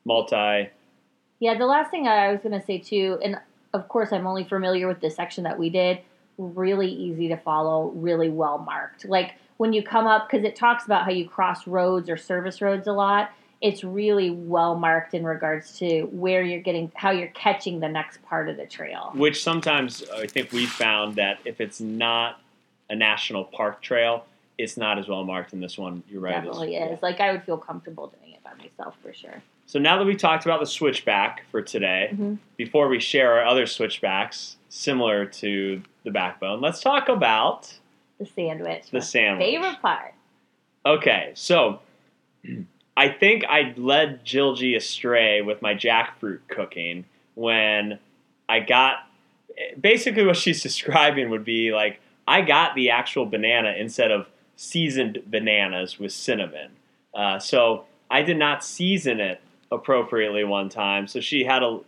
multi. 0.06 0.70
Yeah, 1.40 1.58
the 1.58 1.66
last 1.66 1.90
thing 1.92 2.08
I 2.08 2.32
was 2.32 2.42
going 2.42 2.60
to 2.60 2.66
say 2.66 2.80
too, 2.80 3.20
and 3.24 3.38
of 3.74 3.88
course 3.88 4.12
I'm 4.12 4.28
only 4.28 4.44
familiar 4.44 4.88
with 4.88 5.00
the 5.00 5.10
section 5.10 5.44
that 5.46 5.58
we 5.58 5.70
did. 5.70 6.00
Really 6.38 6.90
easy 6.90 7.28
to 7.30 7.38
follow, 7.38 7.90
really 7.90 8.30
well 8.30 8.58
marked. 8.58 9.06
Like 9.06 9.34
when 9.58 9.74
you 9.74 9.84
come 9.84 10.08
up, 10.08 10.30
because 10.30 10.46
it 10.46 10.56
talks 10.56 10.86
about 10.86 11.04
how 11.04 11.12
you 11.12 11.28
cross 11.28 11.68
roads 11.68 12.10
or 12.10 12.18
service 12.18 12.62
roads 12.62 12.88
a 12.88 12.94
lot. 12.94 13.32
It's 13.62 13.84
really 13.84 14.30
well 14.30 14.76
marked 14.76 15.14
in 15.14 15.26
regards 15.26 15.78
to 15.80 16.04
where 16.12 16.42
you're 16.42 16.62
getting, 16.62 16.92
how 16.96 17.12
you're 17.12 17.28
catching 17.30 17.80
the 17.82 17.90
next 17.90 18.24
part 18.24 18.48
of 18.48 18.56
the 18.56 18.66
trail. 18.66 19.12
Which 19.14 19.44
sometimes 19.44 20.04
I 20.16 20.28
think 20.28 20.52
we 20.54 20.66
found 20.66 21.16
that 21.16 21.40
if 21.44 21.60
it's 21.60 21.82
not 21.82 22.40
a 22.90 22.96
national 22.96 23.44
park 23.46 23.82
trail, 23.82 24.26
it's 24.58 24.78
not 24.78 24.98
as 24.98 25.08
well 25.10 25.24
marked 25.26 25.52
in 25.54 25.60
this 25.60 25.78
one. 25.78 26.04
You're 26.10 26.22
right. 26.22 26.36
it 26.36 26.38
Definitely 26.38 26.74
yeah. 26.74 26.86
is. 26.88 27.02
Like 27.02 27.20
I 27.20 27.32
would 27.34 27.44
feel 27.44 27.58
comfortable 27.58 28.08
doing 28.20 28.34
it 28.34 28.44
by 28.44 28.54
myself 28.54 28.96
for 29.04 29.14
sure. 29.14 29.42
So 29.66 29.78
now 29.78 29.98
that 30.00 30.06
we 30.06 30.16
talked 30.16 30.46
about 30.46 30.62
the 30.62 30.66
switchback 30.66 31.44
for 31.52 31.62
today, 31.62 32.10
Mhm. 32.14 32.38
before 32.58 32.88
we 32.88 33.00
share 33.00 33.34
our 33.40 33.46
other 33.46 33.66
switchbacks 33.66 34.56
similar 34.70 35.26
to 35.26 35.82
the 36.04 36.12
backbone, 36.12 36.62
let's 36.62 36.80
talk 36.82 37.10
about 37.10 37.78
The 38.20 38.26
sandwich, 38.26 38.90
the 38.90 39.02
sandwich. 39.02 39.46
favorite 39.46 39.82
part. 39.82 40.14
Okay, 40.86 41.32
so 41.36 41.80
I 43.00 43.08
think 43.08 43.46
I 43.48 43.74
led 43.78 44.26
Jill 44.26 44.56
G 44.56 44.76
astray 44.76 45.42
with 45.42 45.62
my 45.62 45.74
jackfruit 45.74 46.40
cooking 46.50 47.06
when 47.34 47.98
I 48.50 48.60
got 48.60 49.08
basically 49.80 50.26
what 50.26 50.36
she's 50.36 50.62
describing 50.70 51.30
would 51.30 51.46
be 51.46 51.72
like 51.72 52.02
I 52.28 52.42
got 52.42 52.76
the 52.76 52.90
actual 52.90 53.26
banana 53.26 53.74
instead 53.78 54.12
of 54.12 54.28
seasoned 54.58 55.20
bananas 55.28 55.98
with 55.98 56.12
cinnamon. 56.12 56.72
Uh, 57.14 57.40
so 57.40 57.86
I 58.12 58.22
did 58.22 58.36
not 58.36 58.66
season 58.66 59.22
it 59.22 59.40
appropriately 59.72 60.44
one 60.44 60.68
time. 60.68 61.08
So 61.08 61.22
she 61.22 61.46
had 61.46 61.64
a 61.64 61.80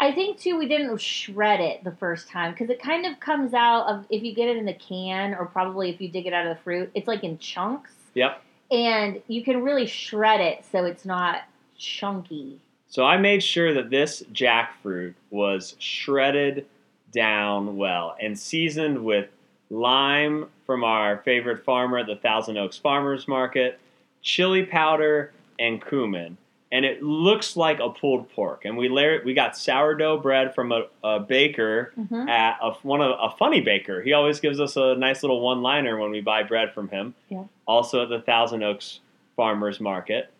I 0.00 0.12
think 0.12 0.38
too 0.38 0.58
we 0.58 0.66
didn't 0.66 0.98
shred 0.98 1.60
it 1.60 1.84
the 1.84 1.92
first 1.92 2.26
time 2.30 2.52
because 2.52 2.70
it 2.70 2.80
kind 2.80 3.04
of 3.04 3.20
comes 3.20 3.52
out 3.52 3.86
of 3.86 4.06
if 4.08 4.22
you 4.22 4.34
get 4.34 4.48
it 4.48 4.56
in 4.56 4.64
the 4.64 4.72
can 4.72 5.34
or 5.34 5.44
probably 5.44 5.90
if 5.90 6.00
you 6.00 6.08
dig 6.08 6.24
it 6.24 6.32
out 6.32 6.46
of 6.46 6.56
the 6.56 6.62
fruit, 6.62 6.90
it's 6.94 7.06
like 7.06 7.22
in 7.22 7.36
chunks 7.36 7.90
yep. 8.14 8.42
And 8.74 9.22
you 9.28 9.44
can 9.44 9.62
really 9.62 9.86
shred 9.86 10.40
it 10.40 10.64
so 10.70 10.84
it's 10.84 11.04
not 11.04 11.42
chunky. 11.78 12.60
So 12.88 13.04
I 13.04 13.16
made 13.16 13.42
sure 13.42 13.72
that 13.74 13.90
this 13.90 14.22
jackfruit 14.32 15.14
was 15.30 15.76
shredded 15.78 16.66
down 17.12 17.76
well 17.76 18.16
and 18.20 18.38
seasoned 18.38 19.04
with 19.04 19.28
lime 19.70 20.46
from 20.66 20.84
our 20.84 21.18
favorite 21.18 21.64
farmer 21.64 21.98
at 21.98 22.06
the 22.06 22.16
Thousand 22.16 22.56
Oaks 22.56 22.76
Farmers 22.76 23.28
Market, 23.28 23.78
chili 24.22 24.64
powder, 24.64 25.32
and 25.58 25.84
cumin. 25.84 26.36
And 26.74 26.84
it 26.84 27.02
looks 27.02 27.56
like 27.56 27.78
a 27.78 27.88
pulled 27.88 28.28
pork. 28.34 28.64
And 28.64 28.76
we 28.76 28.88
layer, 28.88 29.22
we 29.24 29.32
got 29.32 29.56
sourdough 29.56 30.18
bread 30.20 30.54
from 30.54 30.72
a, 30.72 30.82
a 31.04 31.20
baker 31.20 31.92
Mm-hmm. 31.98 32.28
at 32.28 32.58
a, 32.60 32.72
one 32.82 33.00
of 33.00 33.12
a 33.12 33.34
funny 33.36 33.60
baker. 33.60 34.02
He 34.02 34.12
always 34.12 34.40
gives 34.40 34.58
us 34.60 34.76
a 34.76 34.96
nice 34.96 35.22
little 35.22 35.40
one 35.40 35.62
liner 35.62 35.96
when 35.96 36.10
we 36.10 36.20
buy 36.20 36.42
bread 36.42 36.74
from 36.74 36.88
him. 36.88 37.14
Yeah. 37.28 37.44
Also 37.66 38.02
at 38.02 38.08
the 38.08 38.20
Thousand 38.20 38.62
Oaks 38.64 38.98
Farmers 39.36 39.78
Market, 39.80 40.30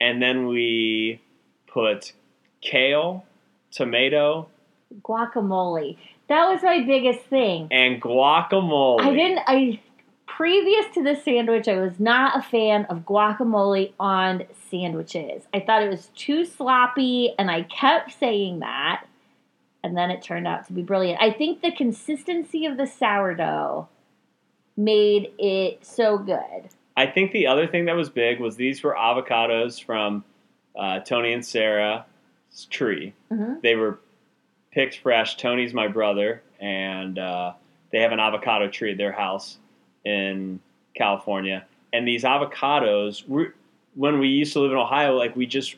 and 0.00 0.20
then 0.20 0.46
we 0.48 1.20
put 1.68 2.12
kale, 2.60 3.24
tomato, 3.70 4.48
Guacamole. 5.02 5.96
That 6.28 6.48
was 6.48 6.62
my 6.62 6.80
biggest 6.80 7.20
thing. 7.26 7.68
and 7.70 8.00
guacamole. 8.00 9.00
I 9.00 9.12
didn't 9.14 9.40
I 9.46 9.80
previous 10.36 10.86
to 10.94 11.02
this 11.02 11.22
sandwich 11.24 11.68
I 11.68 11.80
was 11.80 12.00
not 12.00 12.36
a 12.38 12.42
fan 12.42 12.86
of 12.86 13.04
guacamole 13.04 13.92
on 14.00 14.42
sandwiches. 14.68 15.44
I 15.52 15.60
thought 15.60 15.82
it 15.82 15.88
was 15.90 16.10
too 16.16 16.44
sloppy 16.44 17.34
and 17.38 17.50
I 17.50 17.62
kept 17.62 18.18
saying 18.18 18.60
that. 18.60 19.04
And 19.84 19.96
then 19.96 20.10
it 20.10 20.22
turned 20.22 20.48
out 20.48 20.66
to 20.66 20.72
be 20.72 20.82
brilliant. 20.82 21.20
I 21.20 21.30
think 21.30 21.60
the 21.60 21.70
consistency 21.70 22.66
of 22.66 22.76
the 22.76 22.86
sourdough 22.86 23.88
made 24.76 25.30
it 25.38 25.84
so 25.84 26.18
good. 26.18 26.68
I 26.96 27.06
think 27.06 27.32
the 27.32 27.46
other 27.46 27.66
thing 27.66 27.84
that 27.84 27.94
was 27.94 28.08
big 28.08 28.40
was 28.40 28.56
these 28.56 28.82
were 28.82 28.94
avocados 28.94 29.82
from 29.84 30.24
uh, 30.74 31.00
Tony 31.00 31.32
and 31.32 31.44
Sarah's 31.44 32.04
tree. 32.70 33.12
Mhm. 33.30 33.60
They 33.62 33.76
were 33.76 34.00
picked 34.72 34.98
fresh. 34.98 35.36
Tony's 35.36 35.74
my 35.74 35.86
brother, 35.86 36.42
and 36.58 37.18
uh, 37.18 37.52
they 37.92 38.00
have 38.00 38.12
an 38.12 38.20
avocado 38.20 38.68
tree 38.68 38.92
at 38.92 38.96
their 38.96 39.12
house 39.12 39.58
in 40.04 40.60
California. 40.94 41.64
And 41.92 42.06
these 42.06 42.24
avocados, 42.24 43.26
were, 43.28 43.54
when 43.94 44.18
we 44.18 44.28
used 44.28 44.52
to 44.54 44.60
live 44.60 44.72
in 44.72 44.76
Ohio, 44.78 45.14
like 45.16 45.36
we 45.36 45.46
just 45.46 45.76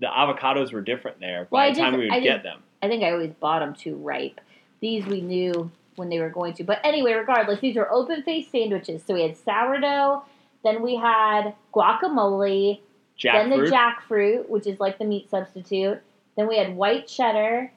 the 0.00 0.06
avocados 0.06 0.72
were 0.72 0.80
different 0.80 1.20
there 1.20 1.46
by 1.50 1.66
I 1.66 1.72
the 1.72 1.80
time 1.80 1.92
we 1.94 2.04
would 2.06 2.12
I 2.12 2.20
get 2.20 2.36
just- 2.36 2.44
them. 2.44 2.62
I 2.82 2.88
think 2.88 3.04
I 3.04 3.12
always 3.12 3.30
bought 3.34 3.60
them 3.60 3.74
too 3.74 3.94
ripe. 3.94 4.40
These 4.80 5.06
we 5.06 5.20
knew 5.20 5.70
when 5.94 6.08
they 6.08 6.18
were 6.18 6.30
going 6.30 6.54
to. 6.54 6.64
But 6.64 6.80
anyway, 6.82 7.12
regardless, 7.12 7.60
these 7.60 7.76
are 7.76 7.88
open 7.92 8.24
faced 8.24 8.50
sandwiches. 8.50 9.04
So 9.06 9.14
we 9.14 9.22
had 9.22 9.36
sourdough, 9.36 10.24
then 10.64 10.82
we 10.82 10.96
had 10.96 11.54
guacamole, 11.72 12.80
then 13.22 13.50
the 13.50 13.56
Jackfruit, 13.58 13.70
jackfruit, 13.70 14.48
which 14.48 14.66
is 14.66 14.80
like 14.80 14.98
the 14.98 15.04
meat 15.04 15.30
substitute. 15.30 16.02
Then 16.36 16.48
we 16.48 16.56
had 16.56 16.74
white 16.74 17.06
cheddar 17.06 17.70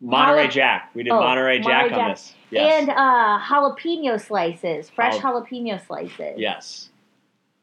Monterey 0.00 0.42
Jala- 0.44 0.50
Jack. 0.52 0.90
We 0.94 1.02
did 1.02 1.12
Oh, 1.12 1.20
Monterey 1.20 1.58
Jack 1.58 1.90
Monterey 1.90 2.00
on 2.00 2.10
this. 2.10 2.34
Yes. 2.50 2.80
and 2.82 2.90
uh, 2.90 3.38
jalapeno 3.40 4.20
slices, 4.20 4.88
fresh 4.90 5.18
Jal- 5.20 5.42
jalapeno 5.42 5.84
slices. 5.86 6.34
yes. 6.38 6.90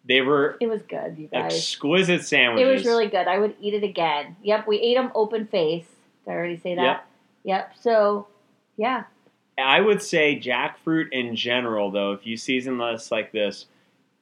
They 0.07 0.21
were 0.21 0.57
It 0.61 0.67
was 0.67 0.81
good, 0.83 1.17
you 1.17 1.27
guys. 1.27 1.53
exquisite 1.55 2.23
sandwiches. 2.23 2.67
It 2.69 2.71
was 2.71 2.85
really 2.85 3.07
good. 3.07 3.27
I 3.27 3.39
would 3.39 3.55
eat 3.59 3.73
it 3.73 3.83
again. 3.83 4.35
Yep, 4.43 4.67
we 4.67 4.77
ate 4.79 4.95
them 4.95 5.11
open 5.15 5.47
face. 5.47 5.87
Did 6.25 6.31
I 6.31 6.33
already 6.35 6.57
say 6.57 6.75
that? 6.75 6.81
Yep. 6.83 7.05
Yep. 7.45 7.71
So, 7.81 8.27
yeah. 8.77 9.03
I 9.57 9.81
would 9.81 10.01
say 10.03 10.39
jackfruit 10.39 11.11
in 11.11 11.35
general, 11.35 11.89
though, 11.89 12.11
if 12.11 12.27
you 12.27 12.37
season 12.37 12.77
this 12.77 13.11
like 13.11 13.31
this, 13.31 13.65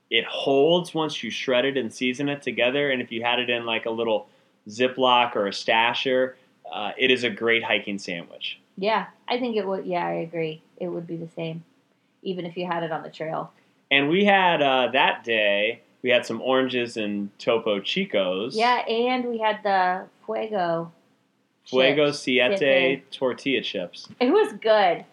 it 0.10 0.24
holds 0.26 0.94
once 0.94 1.22
you 1.24 1.30
shred 1.32 1.66
it 1.66 1.76
and 1.76 1.92
season 1.94 2.30
it 2.30 2.42
together. 2.44 2.90
And 2.92 3.02
if 3.02 3.12
you 3.12 3.22
had 3.24 3.40
it 3.40 3.50
in 3.50 3.66
like 3.66 3.86
a 3.86 3.90
little 3.92 4.30
Ziploc 4.70 5.36
or 5.36 5.48
a 5.48 5.52
stasher, 5.52 6.36
uh, 6.74 6.92
it 6.98 7.12
is 7.12 7.24
a 7.24 7.30
great 7.30 7.64
hiking 7.64 7.98
sandwich. 8.00 8.60
Yeah, 8.78 9.06
I 9.28 9.38
think 9.40 9.56
it 9.56 9.68
would. 9.68 9.86
Yeah, 9.86 10.06
I 10.06 10.14
agree. 10.14 10.62
It 10.78 10.88
would 10.88 11.06
be 11.08 11.16
the 11.16 11.30
same, 11.30 11.64
even 12.24 12.46
if 12.46 12.58
you 12.58 12.66
had 12.66 12.84
it 12.84 12.92
on 12.92 13.04
the 13.04 13.10
trail. 13.10 13.52
And 13.92 14.10
we 14.10 14.26
had 14.26 14.62
uh, 14.62 14.90
that 14.94 15.24
day, 15.24 15.82
we 16.02 16.10
had 16.10 16.26
some 16.26 16.42
oranges 16.42 16.98
and 16.98 17.30
Topo 17.38 17.80
Chicos. 17.80 18.54
Yeah, 18.56 18.80
and 18.88 19.26
we 19.26 19.38
had 19.38 19.62
the 19.64 20.06
fuego. 20.26 20.92
Fuego 21.66 22.08
chips. 22.08 22.20
Siete 22.20 22.58
Siete. 22.60 23.12
tortilla 23.12 23.62
chips. 23.62 24.10
It 24.20 24.32
was 24.32 24.52
good, 24.54 25.06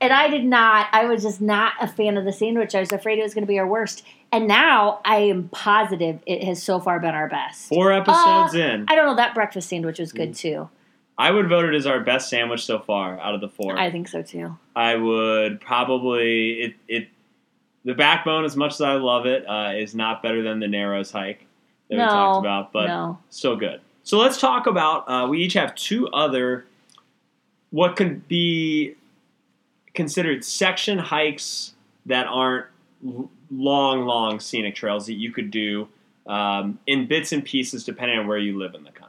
and 0.00 0.12
I 0.12 0.28
did 0.28 0.44
not. 0.44 0.86
I 0.92 1.04
was 1.06 1.22
just 1.22 1.40
not 1.42 1.72
a 1.80 1.86
fan 1.88 2.16
of 2.16 2.24
the 2.24 2.32
sandwich. 2.32 2.74
I 2.74 2.80
was 2.80 2.92
afraid 2.92 3.18
it 3.18 3.22
was 3.22 3.34
going 3.34 3.42
to 3.44 3.48
be 3.48 3.58
our 3.58 3.66
worst, 3.66 4.02
and 4.32 4.46
now 4.48 5.00
I 5.04 5.16
am 5.16 5.48
positive 5.50 6.20
it 6.26 6.42
has 6.44 6.62
so 6.62 6.80
far 6.80 7.00
been 7.00 7.14
our 7.14 7.28
best. 7.28 7.68
Four 7.68 7.92
episodes 7.92 8.54
in, 8.54 8.86
I 8.88 8.94
don't 8.94 9.06
know. 9.06 9.16
That 9.16 9.34
breakfast 9.34 9.68
sandwich 9.68 9.98
was 9.98 10.12
Mm. 10.12 10.16
good 10.16 10.34
too. 10.36 10.68
I 11.16 11.30
would 11.30 11.48
vote 11.48 11.64
it 11.64 11.74
as 11.74 11.86
our 11.86 12.00
best 12.00 12.28
sandwich 12.28 12.64
so 12.64 12.78
far 12.78 13.20
out 13.20 13.34
of 13.34 13.40
the 13.40 13.48
four. 13.48 13.78
I 13.78 13.90
think 13.90 14.08
so 14.08 14.22
too. 14.22 14.56
I 14.74 14.96
would 14.96 15.60
probably 15.60 16.52
it 16.60 16.74
it 16.88 17.08
the 17.84 17.94
backbone, 17.94 18.44
as 18.44 18.56
much 18.56 18.72
as 18.74 18.80
I 18.80 18.94
love 18.94 19.26
it, 19.26 19.44
uh, 19.46 19.72
is 19.76 19.94
not 19.94 20.22
better 20.22 20.42
than 20.42 20.58
the 20.58 20.68
Narrows 20.68 21.10
hike 21.10 21.46
that 21.88 21.96
No, 21.96 22.04
we 22.04 22.08
talked 22.08 22.40
about, 22.40 22.72
but 22.72 22.86
no. 22.86 23.18
still 23.30 23.56
good. 23.56 23.80
So 24.02 24.18
let's 24.18 24.40
talk 24.40 24.66
about. 24.66 25.08
Uh, 25.08 25.26
we 25.28 25.40
each 25.40 25.52
have 25.52 25.74
two 25.74 26.08
other 26.08 26.66
what 27.70 27.96
could 27.96 28.26
be 28.28 28.94
considered 29.94 30.44
section 30.44 30.98
hikes 30.98 31.74
that 32.06 32.26
aren't 32.26 32.66
long, 33.50 34.06
long 34.06 34.40
scenic 34.40 34.74
trails 34.74 35.06
that 35.06 35.14
you 35.14 35.32
could 35.32 35.50
do 35.50 35.88
um, 36.26 36.78
in 36.86 37.06
bits 37.06 37.32
and 37.32 37.44
pieces 37.44 37.84
depending 37.84 38.18
on 38.18 38.26
where 38.26 38.38
you 38.38 38.58
live 38.58 38.74
in 38.74 38.82
the 38.84 38.90
country. 38.90 39.03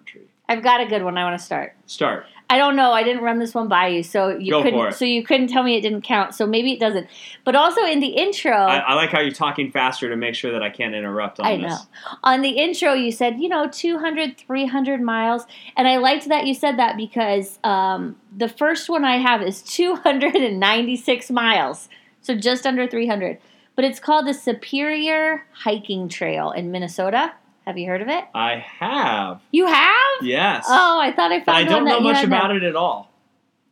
I've 0.47 0.63
got 0.63 0.81
a 0.81 0.85
good 0.85 1.03
one. 1.03 1.17
I 1.17 1.23
want 1.23 1.39
to 1.39 1.43
start. 1.43 1.75
Start. 1.85 2.25
I 2.49 2.57
don't 2.57 2.75
know. 2.75 2.91
I 2.91 3.01
didn't 3.01 3.23
run 3.23 3.39
this 3.39 3.55
one 3.55 3.67
by 3.67 3.87
you, 3.87 4.03
so 4.03 4.29
you 4.29 4.51
Go 4.51 4.61
couldn't. 4.61 4.79
it. 4.79 4.93
So 4.93 5.03
you 5.03 5.23
couldn't 5.23 5.47
tell 5.47 5.63
me 5.63 5.75
it 5.77 5.81
didn't 5.81 6.03
count. 6.03 6.35
So 6.35 6.45
maybe 6.45 6.73
it 6.73 6.79
doesn't. 6.79 7.07
But 7.43 7.55
also 7.55 7.83
in 7.83 7.99
the 7.99 8.09
intro, 8.09 8.51
I, 8.51 8.77
I 8.77 8.93
like 8.93 9.09
how 9.09 9.19
you're 9.19 9.31
talking 9.31 9.71
faster 9.71 10.09
to 10.09 10.15
make 10.15 10.35
sure 10.35 10.51
that 10.51 10.61
I 10.61 10.69
can't 10.69 10.93
interrupt 10.93 11.39
on 11.39 11.47
I 11.47 11.57
this. 11.57 11.87
On 12.23 12.41
the 12.41 12.49
intro, 12.49 12.93
you 12.93 13.11
said, 13.11 13.39
you 13.39 13.49
know, 13.49 13.67
200, 13.67 14.37
300 14.37 15.01
miles. 15.01 15.45
And 15.75 15.87
I 15.87 15.97
liked 15.97 16.27
that 16.29 16.45
you 16.45 16.53
said 16.53 16.77
that 16.77 16.97
because 16.97 17.57
um, 17.63 18.15
the 18.35 18.47
first 18.47 18.89
one 18.89 19.03
I 19.03 19.17
have 19.17 19.41
is 19.41 19.63
296 19.63 21.31
miles. 21.31 21.89
So 22.21 22.35
just 22.35 22.67
under 22.67 22.85
300. 22.87 23.39
But 23.75 23.85
it's 23.85 23.99
called 23.99 24.27
the 24.27 24.33
Superior 24.33 25.45
Hiking 25.51 26.07
Trail 26.09 26.51
in 26.51 26.71
Minnesota. 26.71 27.33
Have 27.65 27.77
you 27.77 27.87
heard 27.87 28.01
of 28.01 28.07
it? 28.07 28.23
I 28.33 28.63
have. 28.79 29.41
You 29.51 29.65
have? 29.65 29.95
Yes. 30.21 30.65
Oh, 30.69 30.99
I 30.99 31.11
thought 31.11 31.31
I 31.31 31.37
found 31.37 31.45
But 31.45 31.55
I 31.55 31.63
don't 31.63 31.85
know 31.85 31.99
much 31.99 32.23
about 32.23 32.55
it 32.55 32.63
at 32.63 32.75
all. 32.75 33.11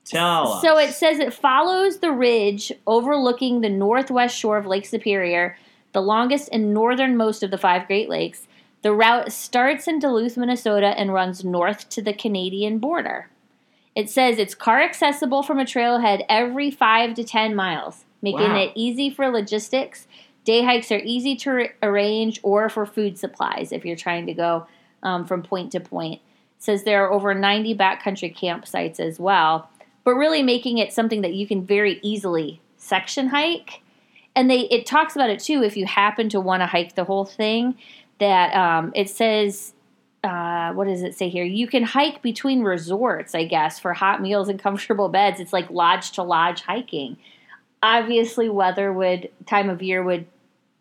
Tell 0.05 0.59
So 0.61 0.77
us. 0.77 0.89
it 0.89 0.93
says 0.93 1.19
it 1.19 1.33
follows 1.33 1.99
the 1.99 2.11
ridge 2.11 2.71
overlooking 2.87 3.61
the 3.61 3.69
northwest 3.69 4.35
shore 4.37 4.57
of 4.57 4.65
Lake 4.65 4.85
Superior, 4.85 5.57
the 5.93 6.01
longest 6.01 6.49
and 6.51 6.73
northernmost 6.73 7.43
of 7.43 7.51
the 7.51 7.57
five 7.57 7.87
Great 7.87 8.09
Lakes. 8.09 8.47
The 8.81 8.93
route 8.93 9.31
starts 9.31 9.87
in 9.87 9.99
Duluth, 9.99 10.35
Minnesota, 10.35 10.87
and 10.87 11.13
runs 11.13 11.45
north 11.45 11.87
to 11.89 12.01
the 12.01 12.13
Canadian 12.13 12.79
border. 12.79 13.29
It 13.95 14.09
says 14.09 14.39
it's 14.39 14.55
car 14.55 14.81
accessible 14.81 15.43
from 15.43 15.59
a 15.59 15.63
trailhead 15.65 16.25
every 16.27 16.69
five 16.71 17.13
to 17.13 17.23
ten 17.23 17.55
miles, 17.55 18.03
making 18.21 18.41
Wow. 18.51 18.57
it 18.63 18.71
easy 18.75 19.09
for 19.09 19.29
logistics. 19.29 20.07
Day 20.45 20.63
hikes 20.63 20.91
are 20.91 20.99
easy 20.99 21.35
to 21.37 21.49
ar- 21.49 21.69
arrange 21.81 22.39
or 22.43 22.69
for 22.69 22.85
food 22.85 23.17
supplies 23.17 23.71
if 23.71 23.85
you're 23.85 23.95
trying 23.95 24.25
to 24.25 24.33
go 24.33 24.67
um, 25.01 25.25
from 25.25 25.43
point 25.43 25.71
to 25.71 25.79
point. 25.79 26.15
It 26.57 26.63
says 26.63 26.83
there 26.83 27.05
are 27.05 27.11
over 27.11 27.33
90 27.33 27.75
backcountry 27.75 28.35
campsites 28.35 28.99
as 28.99 29.19
well, 29.19 29.69
but 30.03 30.15
really 30.15 30.43
making 30.43 30.77
it 30.77 30.93
something 30.93 31.21
that 31.21 31.33
you 31.33 31.47
can 31.47 31.65
very 31.65 31.99
easily 32.01 32.61
section 32.77 33.27
hike. 33.27 33.81
And 34.35 34.49
they 34.49 34.61
it 34.61 34.85
talks 34.85 35.15
about 35.15 35.29
it 35.29 35.39
too 35.39 35.63
if 35.63 35.77
you 35.77 35.85
happen 35.85 36.29
to 36.29 36.39
want 36.39 36.61
to 36.61 36.67
hike 36.67 36.95
the 36.95 37.03
whole 37.03 37.25
thing. 37.25 37.77
That 38.19 38.53
um, 38.55 38.91
it 38.95 39.09
says 39.09 39.73
uh, 40.23 40.71
what 40.73 40.87
does 40.87 41.03
it 41.03 41.15
say 41.15 41.29
here? 41.29 41.43
You 41.43 41.67
can 41.67 41.83
hike 41.83 42.21
between 42.21 42.61
resorts, 42.61 43.35
I 43.35 43.43
guess, 43.43 43.79
for 43.79 43.93
hot 43.93 44.21
meals 44.21 44.47
and 44.47 44.57
comfortable 44.59 45.09
beds. 45.09 45.39
It's 45.39 45.53
like 45.53 45.69
lodge 45.69 46.11
to 46.13 46.23
lodge 46.23 46.61
hiking. 46.61 47.17
Obviously, 47.81 48.47
weather 48.49 48.93
would 48.93 49.29
time 49.45 49.69
of 49.69 49.81
year 49.81 50.01
would 50.01 50.25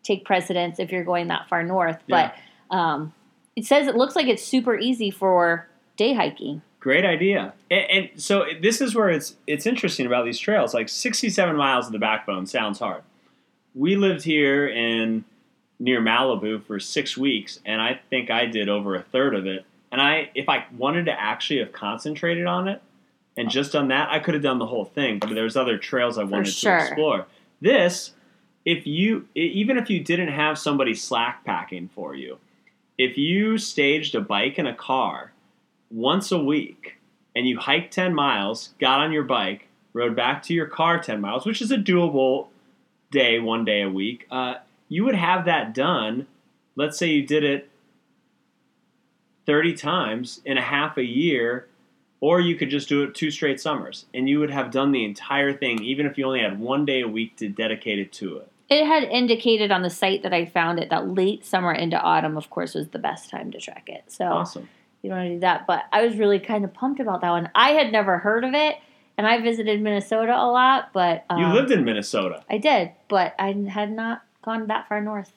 take 0.03 0.25
precedence 0.25 0.79
if 0.79 0.91
you're 0.91 1.03
going 1.03 1.29
that 1.29 1.47
far 1.49 1.63
north, 1.63 1.97
but 2.07 2.35
um, 2.69 3.13
it 3.55 3.65
says 3.65 3.87
it 3.87 3.95
looks 3.95 4.15
like 4.15 4.27
it's 4.27 4.43
super 4.43 4.77
easy 4.77 5.11
for 5.11 5.67
day 5.97 6.13
hiking. 6.13 6.61
Great 6.79 7.05
idea. 7.05 7.53
And, 7.71 7.85
and 7.89 8.09
so 8.21 8.45
this 8.61 8.81
is 8.81 8.93
where 8.93 9.09
it's 9.09 9.35
it's 9.47 9.65
interesting 9.65 10.05
about 10.05 10.25
these 10.25 10.39
trails. 10.39 10.73
Like 10.73 10.89
67 10.89 11.55
miles 11.55 11.85
of 11.85 11.93
the 11.93 11.99
backbone 11.99 12.45
sounds 12.45 12.79
hard. 12.79 13.03
We 13.73 13.95
lived 13.95 14.23
here 14.23 14.67
in 14.67 15.23
near 15.79 16.01
Malibu 16.01 16.63
for 16.63 16.79
six 16.79 17.17
weeks, 17.17 17.59
and 17.65 17.81
I 17.81 17.99
think 18.09 18.29
I 18.29 18.45
did 18.45 18.69
over 18.69 18.95
a 18.95 19.01
third 19.01 19.35
of 19.35 19.45
it. 19.45 19.65
And 19.91 20.01
I, 20.01 20.31
if 20.33 20.49
I 20.49 20.65
wanted 20.75 21.05
to 21.05 21.19
actually 21.19 21.59
have 21.59 21.71
concentrated 21.71 22.47
on 22.47 22.67
it 22.67 22.81
and 23.37 23.49
just 23.49 23.73
done 23.73 23.89
that, 23.89 24.09
I 24.09 24.19
could 24.19 24.33
have 24.33 24.43
done 24.43 24.57
the 24.59 24.65
whole 24.65 24.85
thing. 24.85 25.19
But 25.19 25.35
there's 25.35 25.55
other 25.55 25.77
trails 25.77 26.17
I 26.17 26.23
wanted 26.23 26.53
sure. 26.53 26.77
to 26.77 26.85
explore. 26.85 27.25
This, 27.61 28.11
if 28.65 28.87
you, 28.87 29.27
even 29.35 29.77
if 29.77 29.89
you 29.89 29.99
didn't 29.99 30.29
have 30.29 30.57
somebody 30.57 30.93
slack 30.93 31.43
packing 31.43 31.89
for 31.93 32.15
you, 32.15 32.37
if 32.97 33.17
you 33.17 33.57
staged 33.57 34.15
a 34.15 34.21
bike 34.21 34.57
and 34.57 34.67
a 34.67 34.75
car 34.75 35.33
once 35.91 36.31
a 36.31 36.39
week 36.39 36.97
and 37.35 37.47
you 37.47 37.59
hiked 37.59 37.93
10 37.93 38.13
miles, 38.13 38.73
got 38.79 38.99
on 38.99 39.11
your 39.11 39.23
bike, 39.23 39.67
rode 39.93 40.15
back 40.15 40.43
to 40.43 40.53
your 40.53 40.65
car 40.65 40.99
10 40.99 41.19
miles, 41.19 41.45
which 41.45 41.61
is 41.61 41.71
a 41.71 41.77
doable 41.77 42.47
day, 43.11 43.39
one 43.39 43.65
day 43.65 43.81
a 43.81 43.89
week, 43.89 44.27
uh, 44.31 44.55
you 44.87 45.03
would 45.03 45.15
have 45.15 45.45
that 45.45 45.73
done. 45.73 46.27
Let's 46.75 46.97
say 46.97 47.07
you 47.07 47.25
did 47.25 47.43
it 47.43 47.69
30 49.45 49.73
times 49.73 50.41
in 50.45 50.57
a 50.57 50.61
half 50.61 50.97
a 50.97 51.03
year, 51.03 51.67
or 52.21 52.39
you 52.39 52.55
could 52.55 52.69
just 52.69 52.87
do 52.87 53.03
it 53.03 53.13
two 53.13 53.29
straight 53.29 53.59
summers 53.59 54.05
and 54.13 54.29
you 54.29 54.39
would 54.39 54.49
have 54.49 54.71
done 54.71 54.91
the 54.91 55.03
entire 55.03 55.51
thing, 55.51 55.83
even 55.83 56.05
if 56.05 56.17
you 56.17 56.25
only 56.25 56.39
had 56.39 56.59
one 56.59 56.85
day 56.85 57.01
a 57.01 57.07
week 57.07 57.35
to 57.37 57.49
dedicate 57.49 57.99
it 57.99 58.13
to 58.13 58.37
it. 58.37 58.49
It 58.73 58.85
had 58.87 59.03
indicated 59.03 59.71
on 59.71 59.81
the 59.83 59.89
site 59.89 60.23
that 60.23 60.33
I 60.33 60.45
found 60.45 60.79
it 60.79 60.89
that 60.89 61.07
late 61.07 61.45
summer 61.45 61.71
into 61.73 61.99
autumn, 61.99 62.37
of 62.37 62.49
course, 62.49 62.73
was 62.73 62.87
the 62.89 62.99
best 62.99 63.29
time 63.29 63.51
to 63.51 63.59
trek 63.59 63.83
it. 63.87 64.05
So 64.07 64.25
Awesome. 64.25 64.67
you 65.01 65.09
don't 65.09 65.19
want 65.19 65.29
to 65.29 65.33
do 65.35 65.39
that. 65.41 65.67
But 65.67 65.83
I 65.91 66.03
was 66.05 66.17
really 66.17 66.39
kind 66.39 66.63
of 66.65 66.73
pumped 66.73 66.99
about 66.99 67.21
that 67.21 67.29
one. 67.29 67.49
I 67.53 67.71
had 67.71 67.91
never 67.91 68.17
heard 68.17 68.43
of 68.43 68.53
it, 68.53 68.75
and 69.17 69.27
I 69.27 69.41
visited 69.41 69.81
Minnesota 69.81 70.33
a 70.35 70.47
lot, 70.49 70.89
but 70.93 71.25
um, 71.29 71.39
You 71.39 71.47
lived 71.53 71.71
in 71.71 71.83
Minnesota. 71.85 72.43
I 72.49 72.57
did, 72.57 72.91
but 73.09 73.35
I 73.37 73.51
had 73.69 73.91
not 73.91 74.23
gone 74.43 74.67
that 74.67 74.87
far 74.89 75.01
north, 75.01 75.31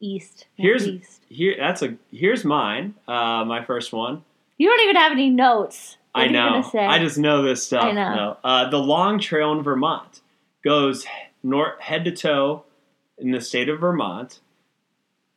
east, 0.00 0.46
Here's 0.56 0.86
northeast. 0.86 1.22
here. 1.28 1.54
That's 1.58 1.82
a 1.82 1.94
here's 2.10 2.44
mine. 2.44 2.94
Uh, 3.06 3.44
my 3.44 3.64
first 3.64 3.92
one. 3.92 4.22
You 4.56 4.68
don't 4.68 4.80
even 4.84 4.96
have 4.96 5.12
any 5.12 5.30
notes. 5.30 5.96
What 6.12 6.24
I 6.24 6.26
know. 6.28 6.68
I 6.74 6.98
just 6.98 7.16
know 7.18 7.42
this 7.42 7.62
stuff. 7.62 7.84
I 7.84 7.92
know. 7.92 8.14
No. 8.14 8.36
Uh, 8.42 8.70
the 8.70 8.78
Long 8.78 9.20
Trail 9.20 9.52
in 9.52 9.62
Vermont 9.62 10.20
goes 10.64 11.06
north, 11.42 11.80
head 11.80 12.04
to 12.04 12.12
toe 12.12 12.64
in 13.18 13.30
the 13.30 13.40
state 13.40 13.68
of 13.68 13.80
Vermont. 13.80 14.40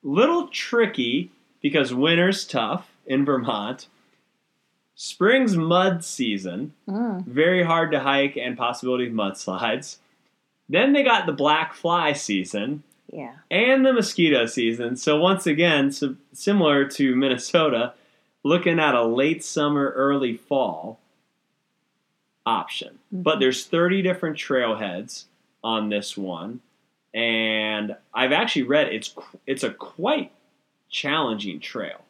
Little 0.04 0.48
tricky 0.48 1.32
because 1.62 1.94
winter's 1.94 2.46
tough 2.46 2.92
in 3.06 3.26
Vermont. 3.26 3.88
Spring's 4.96 5.56
mud 5.58 6.04
season, 6.04 6.74
Mm. 6.88 7.26
very 7.26 7.64
hard 7.64 7.92
to 7.92 8.00
hike 8.02 8.38
and 8.38 8.58
possibility 8.58 9.08
of 9.08 9.14
mudslides. 9.14 9.98
Then 10.70 10.94
they 10.94 11.04
got 11.04 11.26
the 11.26 11.32
black 11.34 11.74
fly 11.74 12.14
season 12.14 12.84
Yeah. 13.12 13.36
and 13.50 13.86
the 13.86 13.94
mosquito 13.94 14.46
season. 14.46 14.96
So 14.96 15.18
once 15.20 15.46
again, 15.48 15.92
so 15.92 16.16
similar 16.34 16.86
to 16.86 17.16
Minnesota, 17.16 17.94
looking 18.44 18.80
at 18.80 18.96
a 18.96 19.04
late 19.04 19.44
summer, 19.44 19.92
early 19.96 20.36
fall 20.38 21.00
option. 22.46 23.00
But 23.12 23.40
there's 23.40 23.66
30 23.66 24.02
different 24.02 24.38
trailheads 24.38 25.26
on 25.64 25.90
this 25.90 26.18
one, 26.18 26.62
and 27.14 27.96
I've 28.14 28.32
actually 28.32 28.64
read 28.64 28.88
it's 28.88 29.14
it's 29.46 29.64
a 29.64 29.72
quite 29.72 30.32
challenging 30.90 31.60
trail 31.60 32.02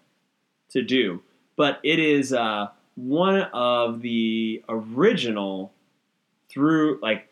to 0.70 0.82
do, 0.82 1.22
but 1.56 1.80
it 1.84 2.00
is 2.00 2.34
uh, 2.34 2.70
one 2.96 3.42
of 3.54 4.02
the 4.02 4.64
original 4.70 5.72
through 6.50 7.00
like 7.02 7.28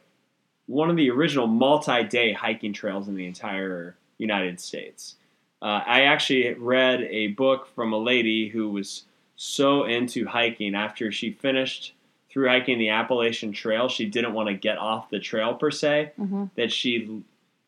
one 0.68 0.90
of 0.90 0.96
the 0.96 1.10
original 1.10 1.48
multi-day 1.48 2.34
hiking 2.34 2.74
trails 2.74 3.08
in 3.08 3.16
the 3.16 3.26
entire 3.26 3.96
United 4.18 4.60
States. 4.60 5.16
Uh, 5.62 5.82
I 5.86 6.02
actually 6.04 6.54
read 6.54 7.02
a 7.02 7.28
book 7.28 7.68
from 7.76 7.92
a 7.92 7.98
lady 7.98 8.48
who 8.50 8.70
was 8.70 9.04
so 9.36 9.84
into 9.86 10.28
hiking 10.28 10.76
after 10.76 11.12
she 11.12 11.32
finished 11.32 11.94
through 12.32 12.48
hiking 12.48 12.78
the 12.78 12.90
Appalachian 12.90 13.52
Trail. 13.52 13.90
She 13.90 14.06
didn't 14.06 14.34
want 14.34 14.48
to 14.50 14.54
get 14.54 14.78
off 14.78 15.10
the 15.10 15.20
trail 15.20 15.54
per 15.56 15.72
se. 15.72 16.12
hmm 16.16 16.46
That 16.56 16.72
she 16.72 17.24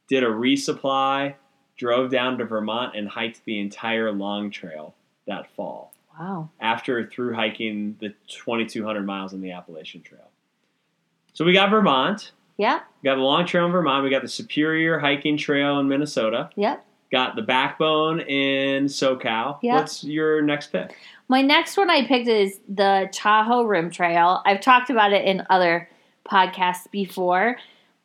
did 0.08 0.24
a 0.24 0.28
resupply, 0.28 1.36
drove 1.78 2.12
down 2.12 2.38
to 2.38 2.46
Vermont, 2.46 2.96
and 2.96 3.08
hiked 3.08 3.44
the 3.46 3.60
entire 3.60 4.12
long 4.12 4.52
trail 4.52 4.94
that 5.28 5.50
fall 5.56 5.94
Wow. 6.20 6.50
after 6.60 7.06
through 7.08 7.34
hiking 7.34 7.96
the 8.00 8.10
2,200 8.28 9.06
miles 9.06 9.34
on 9.34 9.42
the 9.42 9.52
Appalachian 9.52 10.02
Trail. 10.02 10.30
So 11.34 11.46
we 11.46 11.54
got 11.54 11.70
Vermont. 11.70 12.32
Yep. 12.58 12.84
We 13.02 13.08
got 13.08 13.16
the 13.16 13.22
Long 13.22 13.46
Trail 13.46 13.66
in 13.66 13.72
Vermont. 13.72 14.04
We 14.04 14.10
got 14.10 14.22
the 14.22 14.28
Superior 14.28 15.00
Hiking 15.00 15.38
Trail 15.38 15.80
in 15.80 15.88
Minnesota. 15.88 16.50
Yep. 16.56 16.86
Got 17.12 17.36
the 17.36 17.42
Backbone 17.42 18.20
in 18.22 18.86
SoCal. 18.86 19.58
Yeah. 19.64 19.76
What's 19.76 20.04
your 20.04 20.42
next 20.42 20.68
pick? 20.68 20.96
My 21.32 21.42
next 21.42 21.78
one 21.78 21.90
I 21.90 22.06
picked 22.06 22.28
is 22.28 22.60
the 22.68 23.08
Tahoe 23.14 23.64
Rim 23.64 23.90
Trail. 23.90 24.42
I've 24.46 24.60
talked 24.60 24.90
about 24.90 25.14
it 25.14 25.24
in 25.24 25.48
other 25.50 25.90
podcasts 26.30 26.92
before, 26.92 27.56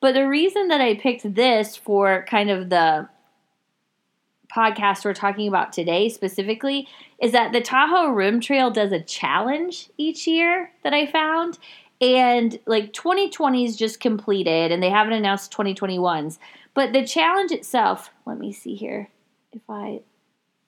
but 0.00 0.14
the 0.14 0.28
reason 0.28 0.68
that 0.68 0.80
I 0.80 0.94
picked 0.94 1.34
this 1.34 1.74
for 1.74 2.24
kind 2.30 2.50
of 2.50 2.70
the 2.70 3.08
podcast 4.56 5.04
we're 5.04 5.12
talking 5.12 5.48
about 5.48 5.72
today 5.72 6.08
specifically 6.08 6.86
is 7.20 7.32
that 7.32 7.50
the 7.50 7.60
Tahoe 7.60 8.10
Rim 8.10 8.40
Trail 8.40 8.70
does 8.70 8.92
a 8.92 9.02
challenge 9.02 9.90
each 9.98 10.28
year 10.28 10.70
that 10.84 10.94
I 10.94 11.06
found. 11.06 11.58
And 12.00 12.56
like 12.64 12.92
2020 12.92 13.64
is 13.64 13.74
just 13.74 13.98
completed, 13.98 14.70
and 14.70 14.80
they 14.80 14.90
haven't 14.90 15.14
announced 15.14 15.52
2021s. 15.52 16.38
But 16.74 16.92
the 16.92 17.04
challenge 17.04 17.50
itself, 17.50 18.08
let 18.24 18.38
me 18.38 18.52
see 18.52 18.76
here. 18.76 19.10
If 19.50 19.62
I, 19.68 20.02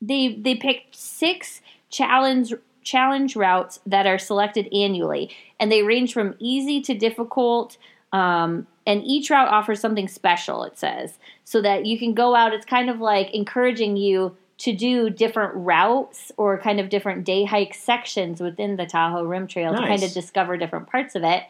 they 0.02 0.34
they 0.34 0.56
picked 0.56 0.96
six 0.96 1.60
challenge 1.90 2.52
challenge 2.82 3.36
routes 3.36 3.80
that 3.86 4.06
are 4.06 4.18
selected 4.18 4.72
annually, 4.72 5.30
and 5.60 5.70
they 5.70 5.82
range 5.82 6.12
from 6.12 6.34
easy 6.38 6.80
to 6.82 6.94
difficult. 6.94 7.76
Um, 8.12 8.66
and 8.86 9.04
each 9.04 9.28
route 9.28 9.48
offers 9.48 9.80
something 9.80 10.08
special. 10.08 10.64
It 10.64 10.78
says 10.78 11.18
so 11.44 11.60
that 11.60 11.84
you 11.84 11.98
can 11.98 12.14
go 12.14 12.34
out. 12.34 12.54
It's 12.54 12.64
kind 12.64 12.88
of 12.88 13.00
like 13.00 13.30
encouraging 13.34 13.96
you 13.96 14.36
to 14.58 14.72
do 14.74 15.08
different 15.08 15.54
routes 15.54 16.32
or 16.36 16.58
kind 16.58 16.80
of 16.80 16.88
different 16.88 17.24
day 17.24 17.44
hike 17.44 17.74
sections 17.74 18.40
within 18.40 18.76
the 18.76 18.86
Tahoe 18.86 19.24
Rim 19.24 19.46
Trail 19.46 19.72
to 19.72 19.78
kind 19.78 20.02
of 20.02 20.12
discover 20.12 20.56
different 20.56 20.88
parts 20.88 21.14
of 21.14 21.22
it. 21.22 21.44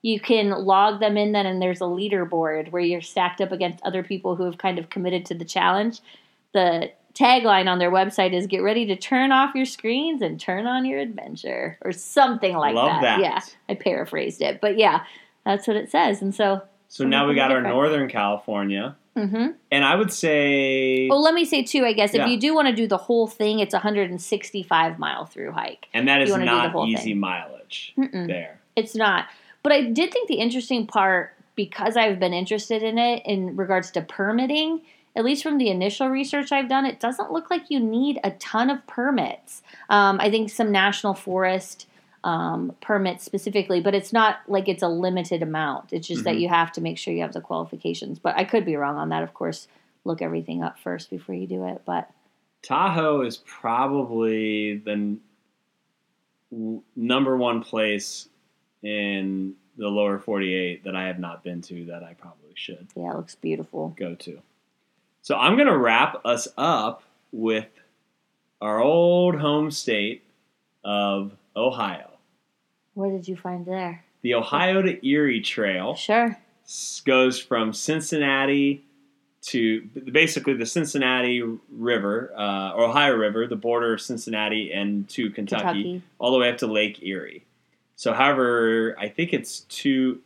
You 0.00 0.20
can 0.20 0.50
log 0.50 1.00
them 1.00 1.16
in 1.16 1.32
then, 1.32 1.46
and 1.46 1.60
there's 1.60 1.80
a 1.80 1.84
leaderboard 1.84 2.70
where 2.70 2.82
you're 2.82 3.00
stacked 3.00 3.40
up 3.40 3.52
against 3.52 3.82
other 3.84 4.02
people 4.02 4.36
who 4.36 4.44
have 4.44 4.58
kind 4.58 4.78
of 4.78 4.90
committed 4.90 5.26
to 5.26 5.34
the 5.34 5.44
challenge. 5.44 6.00
The 6.54 6.92
tagline 7.14 7.68
on 7.68 7.78
their 7.78 7.90
website 7.90 8.32
is 8.32 8.46
"Get 8.46 8.62
ready 8.62 8.86
to 8.86 8.96
turn 8.96 9.32
off 9.32 9.54
your 9.54 9.66
screens 9.66 10.22
and 10.22 10.38
turn 10.40 10.66
on 10.66 10.84
your 10.84 10.98
adventure," 11.00 11.78
or 11.84 11.92
something 11.92 12.56
like 12.56 12.74
Love 12.74 13.02
that. 13.02 13.20
Yeah, 13.20 13.40
I 13.68 13.74
paraphrased 13.74 14.40
it, 14.42 14.60
but 14.60 14.78
yeah, 14.78 15.04
that's 15.44 15.66
what 15.66 15.76
it 15.76 15.90
says. 15.90 16.22
And 16.22 16.34
so, 16.34 16.62
So 16.88 17.04
now 17.04 17.26
we 17.28 17.34
got 17.34 17.50
our 17.52 17.60
Northern 17.62 18.08
California, 18.08 18.96
hmm 19.16 19.48
and 19.70 19.84
I 19.84 19.94
would 19.94 20.12
say, 20.12 21.08
well, 21.08 21.22
let 21.22 21.34
me 21.34 21.44
say 21.44 21.62
too. 21.62 21.84
I 21.84 21.92
guess 21.92 22.14
Yeah. 22.14 22.24
if 22.24 22.30
you 22.30 22.38
do 22.38 22.54
want 22.54 22.68
to 22.68 22.74
do 22.74 22.86
the 22.86 22.96
whole 22.98 23.26
thing, 23.26 23.58
it's 23.60 23.74
a 23.74 23.78
165 23.78 24.98
mile 24.98 25.26
through 25.26 25.52
hike. 25.52 25.88
and 25.94 26.08
that 26.08 26.22
is 26.22 26.28
you 26.28 26.32
wanna 26.34 26.44
do 26.46 26.50
the 26.50 26.68
not 26.78 26.88
easy 26.88 27.10
thing. 27.10 27.20
mileage 27.20 27.94
Mm-mm. 27.98 28.26
there. 28.26 28.60
It's 28.76 28.94
not. 28.94 29.26
But 29.62 29.72
I 29.72 29.82
did 29.82 30.12
think 30.12 30.28
the 30.28 30.36
interesting 30.36 30.86
part, 30.86 31.34
because 31.54 31.96
I've 31.96 32.18
been 32.18 32.32
interested 32.32 32.82
in 32.82 32.98
it 32.98 33.22
in 33.26 33.54
regards 33.56 33.90
to 33.92 34.00
permitting, 34.02 34.80
at 35.14 35.24
least 35.24 35.42
from 35.42 35.58
the 35.58 35.68
initial 35.68 36.08
research 36.08 36.52
I've 36.52 36.68
done, 36.68 36.86
it 36.86 36.98
doesn't 37.00 37.30
look 37.32 37.50
like 37.50 37.70
you 37.70 37.78
need 37.80 38.18
a 38.24 38.30
ton 38.32 38.70
of 38.70 38.86
permits. 38.86 39.62
Um, 39.90 40.18
I 40.20 40.30
think 40.30 40.50
some 40.50 40.72
national 40.72 41.14
forest 41.14 41.86
um, 42.24 42.74
permits 42.80 43.24
specifically, 43.24 43.80
but 43.80 43.94
it's 43.96 44.12
not 44.12 44.38
like 44.46 44.68
it's 44.68 44.82
a 44.82 44.88
limited 44.88 45.42
amount. 45.42 45.92
It's 45.92 46.06
just 46.06 46.22
that 46.24 46.36
Mhm. 46.36 46.40
you 46.42 46.48
have 46.48 46.70
to 46.72 46.80
make 46.80 46.96
sure 46.96 47.12
you 47.12 47.22
have 47.22 47.32
the 47.32 47.40
qualifications. 47.40 48.20
But 48.20 48.36
I 48.36 48.44
could 48.44 48.64
be 48.64 48.76
wrong 48.76 48.96
on 48.96 49.08
that, 49.08 49.24
of 49.24 49.34
course. 49.34 49.66
Look 50.04 50.22
everything 50.22 50.62
up 50.62 50.78
first 50.78 51.10
before 51.10 51.34
you 51.34 51.46
do 51.48 51.64
it. 51.66 51.82
But 51.84 52.08
Tahoe 52.62 53.22
is 53.22 53.38
probably 53.38 54.76
the 54.76 54.92
n- 56.52 56.82
number 56.96 57.36
one 57.36 57.62
place 57.62 58.28
in 58.82 59.54
the 59.76 59.88
lower 59.88 60.18
48 60.18 60.84
that 60.84 60.94
I 60.94 61.06
have 61.06 61.18
not 61.18 61.42
been 61.42 61.60
to 61.62 61.86
that 61.86 62.02
I 62.04 62.14
probably 62.14 62.52
should 62.54 62.86
yeah, 62.94 63.10
it 63.10 63.16
looks 63.16 63.34
beautiful. 63.34 63.94
go 63.96 64.14
to. 64.16 64.40
So 65.22 65.36
I'm 65.36 65.54
going 65.54 65.68
to 65.68 65.76
wrap 65.78 66.20
us 66.24 66.48
up 66.58 67.02
with 67.30 67.68
our 68.60 68.80
old 68.80 69.36
home 69.36 69.70
state 69.70 70.24
of 70.84 71.32
Ohio. 71.56 72.10
What 72.94 73.10
did 73.10 73.26
you 73.28 73.36
find 73.36 73.64
there? 73.64 74.04
The 74.22 74.34
Ohio 74.34 74.82
to 74.82 75.06
Erie 75.06 75.40
Trail 75.40 75.94
Sure. 75.94 76.38
goes 77.04 77.38
from 77.40 77.72
Cincinnati 77.72 78.84
to 79.42 79.82
basically 80.12 80.54
the 80.54 80.66
Cincinnati 80.66 81.42
River, 81.70 82.32
uh, 82.36 82.74
Ohio 82.76 83.14
River, 83.14 83.46
the 83.46 83.56
border 83.56 83.94
of 83.94 84.00
Cincinnati 84.00 84.72
and 84.72 85.08
to 85.08 85.30
Kentucky, 85.30 85.62
Kentucky. 85.64 86.02
all 86.18 86.32
the 86.32 86.38
way 86.38 86.50
up 86.50 86.58
to 86.58 86.66
Lake 86.68 87.02
Erie. 87.02 87.44
So, 87.96 88.12
however, 88.12 88.96
I 88.98 89.08
think 89.08 89.32
it's 89.32 89.60
two, 89.60 90.20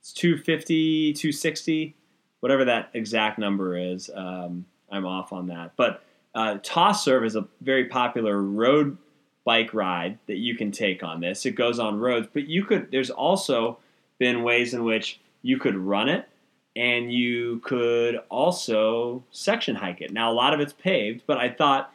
it's 0.00 0.12
250, 0.12 1.12
260, 1.12 1.94
whatever 2.40 2.64
that 2.66 2.90
exact 2.94 3.38
number 3.38 3.76
is. 3.76 4.10
Um, 4.14 4.64
I'm 4.90 5.06
off 5.06 5.32
on 5.32 5.48
that. 5.48 5.72
But 5.76 6.02
uh, 6.34 6.58
TOSRV 6.62 7.26
is 7.26 7.36
a 7.36 7.46
very 7.60 7.86
popular 7.86 8.40
road 8.42 8.96
bike 9.44 9.72
ride 9.74 10.18
that 10.26 10.36
you 10.36 10.54
can 10.56 10.70
take 10.70 11.02
on 11.02 11.20
this. 11.20 11.46
It 11.46 11.52
goes 11.52 11.78
on 11.78 11.98
roads, 11.98 12.28
but 12.32 12.46
you 12.48 12.64
could, 12.64 12.90
there's 12.90 13.10
also 13.10 13.78
been 14.18 14.42
ways 14.42 14.74
in 14.74 14.84
which 14.84 15.20
you 15.42 15.58
could 15.58 15.76
run 15.76 16.08
it 16.08 16.28
and 16.76 17.12
you 17.12 17.60
could 17.64 18.20
also 18.28 19.24
section 19.30 19.74
hike 19.74 20.00
it. 20.00 20.12
Now, 20.12 20.30
a 20.30 20.34
lot 20.34 20.54
of 20.54 20.60
it's 20.60 20.72
paved, 20.72 21.22
but 21.26 21.38
I 21.38 21.48
thought, 21.50 21.92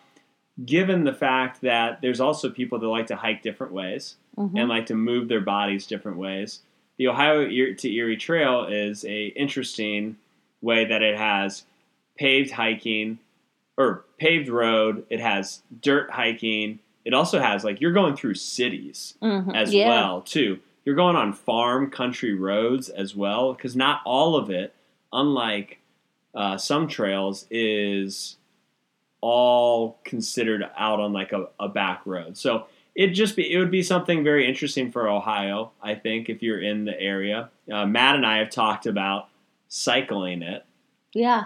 given 0.66 1.04
the 1.04 1.14
fact 1.14 1.62
that 1.62 2.02
there's 2.02 2.20
also 2.20 2.50
people 2.50 2.80
that 2.80 2.88
like 2.88 3.08
to 3.08 3.16
hike 3.16 3.42
different 3.44 3.74
ways 3.74 4.16
Mhm. 4.38 4.60
and 4.60 4.70
like 4.70 4.88
to 4.88 4.96
move 4.96 5.28
their 5.28 5.42
bodies 5.42 5.86
different 5.88 6.18
ways, 6.18 6.62
the 6.98 7.08
Ohio 7.08 7.46
to 7.76 7.92
Erie 7.94 8.18
Trail 8.18 8.66
is 8.66 9.06
a 9.06 9.28
interesting 9.28 10.18
way 10.64 10.86
that 10.86 11.04
it 11.04 11.18
has 11.18 11.64
paved 12.18 12.52
hiking 12.52 13.20
or 13.78 14.06
paved 14.18 14.50
road. 14.50 15.06
It 15.10 15.20
has 15.20 15.62
dirt 15.82 16.10
hiking. 16.12 16.80
It 17.06 17.14
also 17.14 17.40
has 17.40 17.64
like 17.64 17.82
you're 17.82 17.92
going 17.92 18.16
through 18.16 18.36
cities 18.36 19.16
Mhm. 19.22 19.54
as 19.56 19.74
Yeah. 19.74 19.90
well 19.90 20.22
too. 20.22 20.60
You're 20.86 20.96
going 20.96 21.16
on 21.16 21.34
farm 21.34 21.92
country 21.92 22.34
roads 22.34 22.90
as 22.90 23.16
well 23.16 23.54
because 23.54 23.76
not 23.76 24.02
all 24.06 24.36
of 24.36 24.50
it, 24.50 24.74
unlike 25.12 25.80
uh, 26.36 26.58
some 26.58 26.88
trails, 26.88 27.46
is 27.52 28.38
all 29.22 30.00
considered 30.04 30.64
out 30.78 31.00
on 31.00 31.14
like 31.14 31.32
a, 31.32 31.48
a 31.60 31.70
back 31.70 32.02
road. 32.06 32.38
So 32.38 32.66
it 32.96 33.08
just 33.10 33.36
be 33.36 33.52
it 33.52 33.58
would 33.58 33.72
be 33.72 33.84
something 33.84 34.24
very 34.24 34.48
interesting 34.48 34.92
for 34.92 35.08
Ohio, 35.10 35.72
I 35.82 35.96
think, 35.96 36.30
if 36.30 36.42
you're 36.44 36.60
in 36.62 36.86
the 36.86 37.00
area. 37.00 37.50
Uh, 37.72 37.86
Matt 37.86 38.16
and 38.16 38.26
I 38.26 38.38
have 38.38 38.50
talked 38.50 38.86
about 38.86 39.30
cycling 39.78 40.44
it. 40.44 40.64
Yeah. 41.14 41.46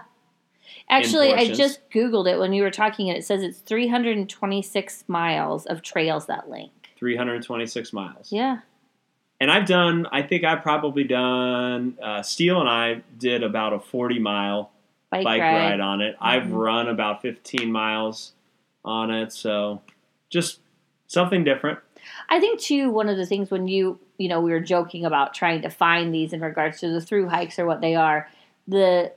Actually, 0.89 1.33
I 1.33 1.53
just 1.53 1.89
Googled 1.89 2.29
it 2.29 2.37
when 2.37 2.51
you 2.51 2.61
were 2.61 2.71
talking, 2.71 3.07
and 3.09 3.17
it 3.17 3.23
says 3.23 3.41
it's 3.41 3.59
326 3.59 5.05
miles 5.07 5.65
of 5.65 5.81
trails 5.81 6.25
that 6.25 6.49
link. 6.49 6.71
326 6.97 7.93
miles. 7.93 8.29
Yeah. 8.31 8.59
And 9.39 9.49
I've 9.49 9.65
done, 9.65 10.07
I 10.11 10.23
think 10.23 10.43
I've 10.43 10.61
probably 10.61 11.05
done, 11.05 11.97
uh, 12.01 12.21
Steele 12.21 12.59
and 12.59 12.67
I 12.69 13.01
did 13.17 13.43
about 13.43 13.71
a 13.71 13.79
40 13.79 14.19
mile 14.19 14.71
Bike, 15.09 15.23
bike 15.23 15.41
ride. 15.41 15.69
ride 15.71 15.79
on 15.79 16.01
it. 16.01 16.17
I've 16.19 16.43
Mhm. 16.43 16.57
run 16.57 16.89
about 16.89 17.21
15 17.21 17.71
miles 17.71 18.33
on 18.83 19.09
it, 19.09 19.31
so 19.31 19.81
just 20.29 20.59
something 21.07 21.45
different. 21.45 21.79
I 22.29 22.39
think 22.39 22.59
too 22.59 22.89
one 22.89 23.09
of 23.09 23.17
the 23.17 23.25
things 23.25 23.49
when 23.51 23.67
you 23.67 23.99
you 24.17 24.29
know 24.29 24.41
we 24.41 24.51
were 24.51 24.59
joking 24.59 25.05
about 25.05 25.33
trying 25.33 25.61
to 25.61 25.69
find 25.69 26.13
these 26.13 26.33
in 26.33 26.41
regards 26.41 26.79
to 26.81 26.89
the 26.89 27.01
through 27.01 27.29
hikes 27.29 27.57
or 27.59 27.65
what 27.65 27.81
they 27.81 27.95
are, 27.95 28.29
the 28.67 29.11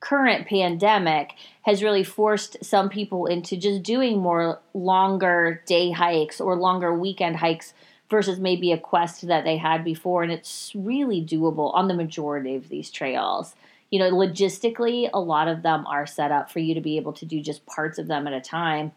current 0.00 0.46
pandemic 0.46 1.32
has 1.62 1.82
really 1.82 2.04
forced 2.04 2.62
some 2.64 2.88
people 2.88 3.26
into 3.26 3.56
just 3.56 3.82
doing 3.82 4.18
more 4.18 4.60
longer 4.74 5.62
day 5.66 5.90
hikes 5.90 6.40
or 6.40 6.54
longer 6.56 6.94
weekend 6.94 7.36
hikes 7.36 7.72
versus 8.08 8.38
maybe 8.38 8.70
a 8.70 8.78
quest 8.78 9.26
that 9.26 9.42
they 9.44 9.56
had 9.56 9.82
before 9.82 10.22
and 10.22 10.30
it's 10.30 10.70
really 10.76 11.20
doable 11.24 11.74
on 11.74 11.88
the 11.88 11.94
majority 11.94 12.54
of 12.54 12.68
these 12.68 12.90
trails. 12.90 13.56
You 13.90 13.98
know, 13.98 14.10
logistically 14.12 15.08
a 15.12 15.18
lot 15.20 15.48
of 15.48 15.62
them 15.62 15.86
are 15.86 16.06
set 16.06 16.30
up 16.30 16.50
for 16.50 16.58
you 16.60 16.74
to 16.74 16.80
be 16.80 16.98
able 16.98 17.12
to 17.14 17.24
do 17.24 17.40
just 17.40 17.66
parts 17.66 17.98
of 17.98 18.06
them 18.06 18.26
at 18.26 18.32
a 18.32 18.40
time 18.40 18.92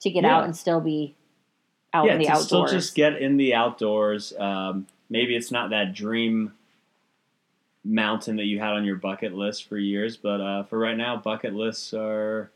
to 0.00 0.10
get 0.10 0.22
Yeah. 0.24 0.36
out 0.38 0.44
and 0.44 0.56
still 0.56 0.80
be 0.80 1.15
out 1.96 2.06
yeah, 2.06 2.12
in 2.14 2.18
the 2.20 2.26
to 2.26 2.36
still 2.36 2.66
just 2.66 2.94
get 2.94 3.16
in 3.20 3.36
the 3.36 3.54
outdoors. 3.54 4.32
Um, 4.38 4.86
maybe 5.10 5.34
it's 5.36 5.50
not 5.50 5.70
that 5.70 5.94
dream 5.94 6.52
mountain 7.84 8.36
that 8.36 8.44
you 8.44 8.58
had 8.58 8.72
on 8.72 8.84
your 8.84 8.96
bucket 8.96 9.34
list 9.34 9.68
for 9.68 9.78
years, 9.78 10.16
but 10.16 10.40
uh, 10.40 10.62
for 10.64 10.78
right 10.78 10.96
now, 10.96 11.16
bucket 11.16 11.54
lists 11.54 11.94
are 11.94 12.50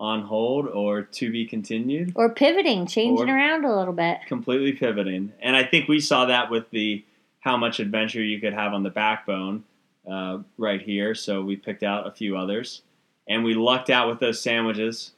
on 0.00 0.22
hold 0.22 0.66
or 0.66 1.02
to 1.02 1.30
be 1.30 1.46
continued. 1.46 2.12
or 2.16 2.34
pivoting, 2.34 2.86
changing 2.86 3.30
Or- 3.30 3.34
around 3.34 3.64
a 3.64 3.74
little 3.76 3.94
bit. 3.94 4.18
completely 4.26 4.72
pivoting. 4.72 5.32
And 5.40 5.54
I 5.54 5.62
think 5.62 5.88
we 5.88 6.00
saw 6.00 6.24
that 6.26 6.50
with 6.50 6.68
the 6.70 7.04
how 7.40 7.56
much 7.56 7.78
adventure 7.80 8.22
you 8.22 8.40
could 8.40 8.52
have 8.52 8.72
on 8.72 8.82
the 8.82 8.90
backbone 8.90 9.64
uh, 10.10 10.38
right 10.58 10.80
here. 10.82 11.14
So 11.14 11.42
we 11.42 11.54
picked 11.56 11.82
out 11.84 12.06
a 12.06 12.10
few 12.10 12.36
others, 12.36 12.82
and 13.28 13.44
we 13.44 13.54
lucked 13.54 13.90
out 13.90 14.08
with 14.08 14.18
those 14.18 14.40
sandwiches 14.40 15.12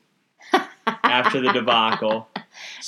after 0.86 1.40
the 1.40 1.52
debacle. 1.52 2.28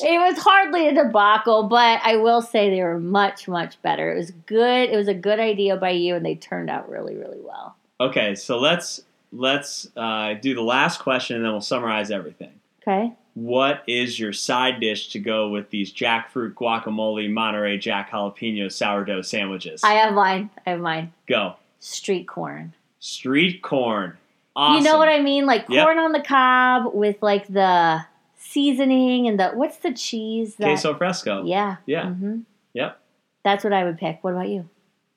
It 0.00 0.18
was 0.18 0.38
hardly 0.38 0.88
a 0.88 0.94
debacle, 0.94 1.64
but 1.64 2.00
I 2.02 2.16
will 2.16 2.42
say 2.42 2.70
they 2.70 2.83
were 2.83 2.98
much, 3.00 3.48
much 3.48 3.81
better. 3.83 4.12
It 4.12 4.16
was 4.16 4.31
good. 4.31 4.90
It 4.90 4.96
was 4.96 5.09
a 5.09 5.14
good 5.14 5.40
idea 5.40 5.76
by 5.76 5.90
you, 5.90 6.14
and 6.14 6.24
they 6.24 6.35
turned 6.35 6.70
out 6.70 6.88
really, 6.88 7.16
really 7.16 7.40
well. 7.40 7.76
Okay, 8.00 8.35
so 8.35 8.59
let's 8.59 9.00
let's 9.33 9.88
uh, 9.96 10.35
do 10.35 10.55
the 10.55 10.62
last 10.62 11.00
question, 11.00 11.37
and 11.37 11.44
then 11.44 11.52
we'll 11.52 11.61
summarize 11.61 12.11
everything. 12.11 12.52
Okay. 12.87 13.12
What 13.35 13.83
is 13.87 14.18
your 14.18 14.33
side 14.33 14.81
dish 14.81 15.09
to 15.09 15.18
go 15.18 15.48
with 15.50 15.68
these 15.68 15.92
jackfruit 15.92 16.55
guacamole 16.55 17.31
Monterey 17.31 17.76
Jack 17.76 18.11
jalapeno 18.11 18.72
sourdough 18.72 19.22
sandwiches? 19.22 19.83
I 19.85 19.94
have 19.94 20.14
mine. 20.14 20.48
I 20.66 20.70
have 20.70 20.81
mine. 20.81 21.12
go 21.29 21.57
Street 21.81 22.26
corn. 22.26 22.72
street 22.98 23.61
corn. 23.62 24.16
Awesome. 24.55 24.83
You 24.83 24.90
know 24.90 24.96
what 24.98 25.09
I 25.11 25.20
mean? 25.20 25.44
Like 25.44 25.66
Yep. 25.68 25.85
corn 25.85 25.98
on 25.98 26.12
the 26.12 26.22
cob 26.22 26.94
with 26.94 27.22
like 27.22 27.46
the 27.48 28.02
seasoning 28.50 29.26
and 29.28 29.38
the 29.38 29.48
what's 29.50 29.78
the 29.78 29.92
cheese? 29.92 30.56
That, 30.56 30.66
Queso 30.66 30.94
fresco. 30.94 31.44
Yeah. 31.44 31.76
Yeah. 31.87 32.11
hmm 32.11 32.40
Yep. 32.74 33.00
That's 33.42 33.64
what 33.64 33.72
I 33.72 33.85
would 33.85 33.98
pick. 33.98 34.22
What 34.22 34.32
about 34.35 34.48
you? 34.48 34.68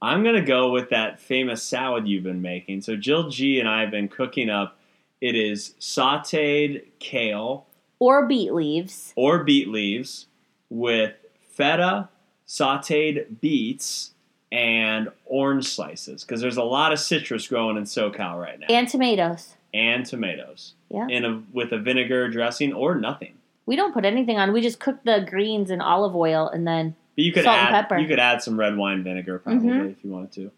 I'm 0.02 0.24
gonna 0.24 0.42
go 0.46 0.72
with 0.72 0.90
that 0.92 1.20
famous 1.20 1.62
salad 1.64 2.08
you've 2.08 2.24
been 2.24 2.42
making. 2.42 2.82
So 2.82 2.96
Jill 2.96 3.30
G 3.30 3.60
and 3.60 3.68
I 3.68 3.82
have 3.82 3.92
been 3.92 4.08
cooking 4.08 4.50
up. 4.50 4.78
It 5.22 5.36
is 5.36 5.76
sautéed 5.80 6.84
kale 7.00 7.66
Or 8.00 8.26
beet 8.26 8.54
leaves. 8.54 9.12
or 9.18 9.44
beet 9.44 9.68
leaves 9.68 10.28
with 10.70 11.14
feta, 11.50 12.08
sautéed 12.48 13.42
beets, 13.42 14.12
and 14.52 15.10
orange 15.26 15.68
slices. 15.68 16.24
Because 16.24 16.40
there's 16.40 16.56
a 16.58 16.64
lot 16.64 16.94
of 16.94 17.00
citrus 17.00 17.48
growing 17.48 17.76
in 17.78 17.84
SoCal 17.84 18.40
right 18.40 18.58
now, 18.60 18.68
And 18.70 18.88
tomatoes. 18.88 19.56
And 19.74 20.06
tomatoes. 20.06 20.74
Yeah. 20.90 21.08
In 21.10 21.26
a 21.26 21.42
with 21.54 21.72
a 21.72 21.78
vinegar 21.78 22.30
dressing 22.30 22.74
or 22.74 22.96
nothing. 22.96 23.34
We 23.66 23.76
don't 23.76 23.94
put 23.94 24.06
anything 24.06 24.38
on. 24.40 24.52
We 24.54 24.62
just 24.62 24.80
cook 24.80 25.04
the 25.04 25.26
greens 25.30 25.70
in 25.70 25.80
olive 25.82 26.16
oil 26.16 26.48
and 26.50 26.66
then 26.68 26.96
But 27.16 27.24
you 27.26 27.32
could 27.32 27.44
Salt 27.44 27.58
and 27.58 27.76
add 27.76 27.82
pepper. 27.84 27.98
you 28.00 28.08
could 28.08 28.20
add 28.20 28.42
some 28.42 28.60
red 28.60 28.76
wine 28.78 29.04
vinegar 29.04 29.40
probably 29.40 29.68
Mhm. 29.70 29.92
if 29.92 30.04
you 30.04 30.10
wanted 30.12 30.32
to. 30.34 30.52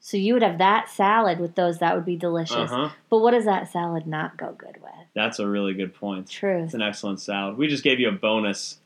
so 0.00 0.18
you 0.18 0.34
would 0.34 0.42
have 0.42 0.58
that 0.58 0.90
salad 0.90 1.40
with 1.40 1.54
those. 1.54 1.78
That 1.78 1.94
would 1.94 2.04
be 2.04 2.16
delicious. 2.16 2.70
Uh 2.70 2.88
huh. 2.88 2.88
But 3.08 3.20
what 3.20 3.30
does 3.30 3.46
that 3.46 3.72
salad 3.72 4.06
not 4.06 4.36
go 4.36 4.52
good 4.52 4.76
with? 4.82 4.92
That's 5.14 5.38
a 5.38 5.46
really 5.48 5.72
good 5.72 5.94
point. 5.94 6.28
True. 6.28 6.64
It's 6.64 6.74
an 6.74 6.82
excellent 6.82 7.20
salad. 7.20 7.56
We 7.56 7.68
just 7.68 7.82
gave 7.84 7.98
you 8.00 8.08
a 8.10 8.12
bonus 8.12 8.78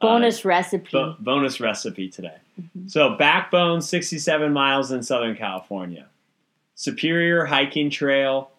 uh, 0.00 0.06
Bonus 0.06 0.44
recipe. 0.44 0.88
bo- 0.92 1.16
bonus 1.20 1.60
recipe 1.60 2.08
today. 2.08 2.36
Mhm. 2.60 2.90
So 2.90 3.10
Backbone, 3.16 3.80
67 3.82 4.52
miles 4.52 4.90
in 4.90 5.02
Southern 5.02 5.36
California. 5.36 6.06
Superior 6.74 7.44
Hiking 7.44 7.90
Trail 7.90 8.50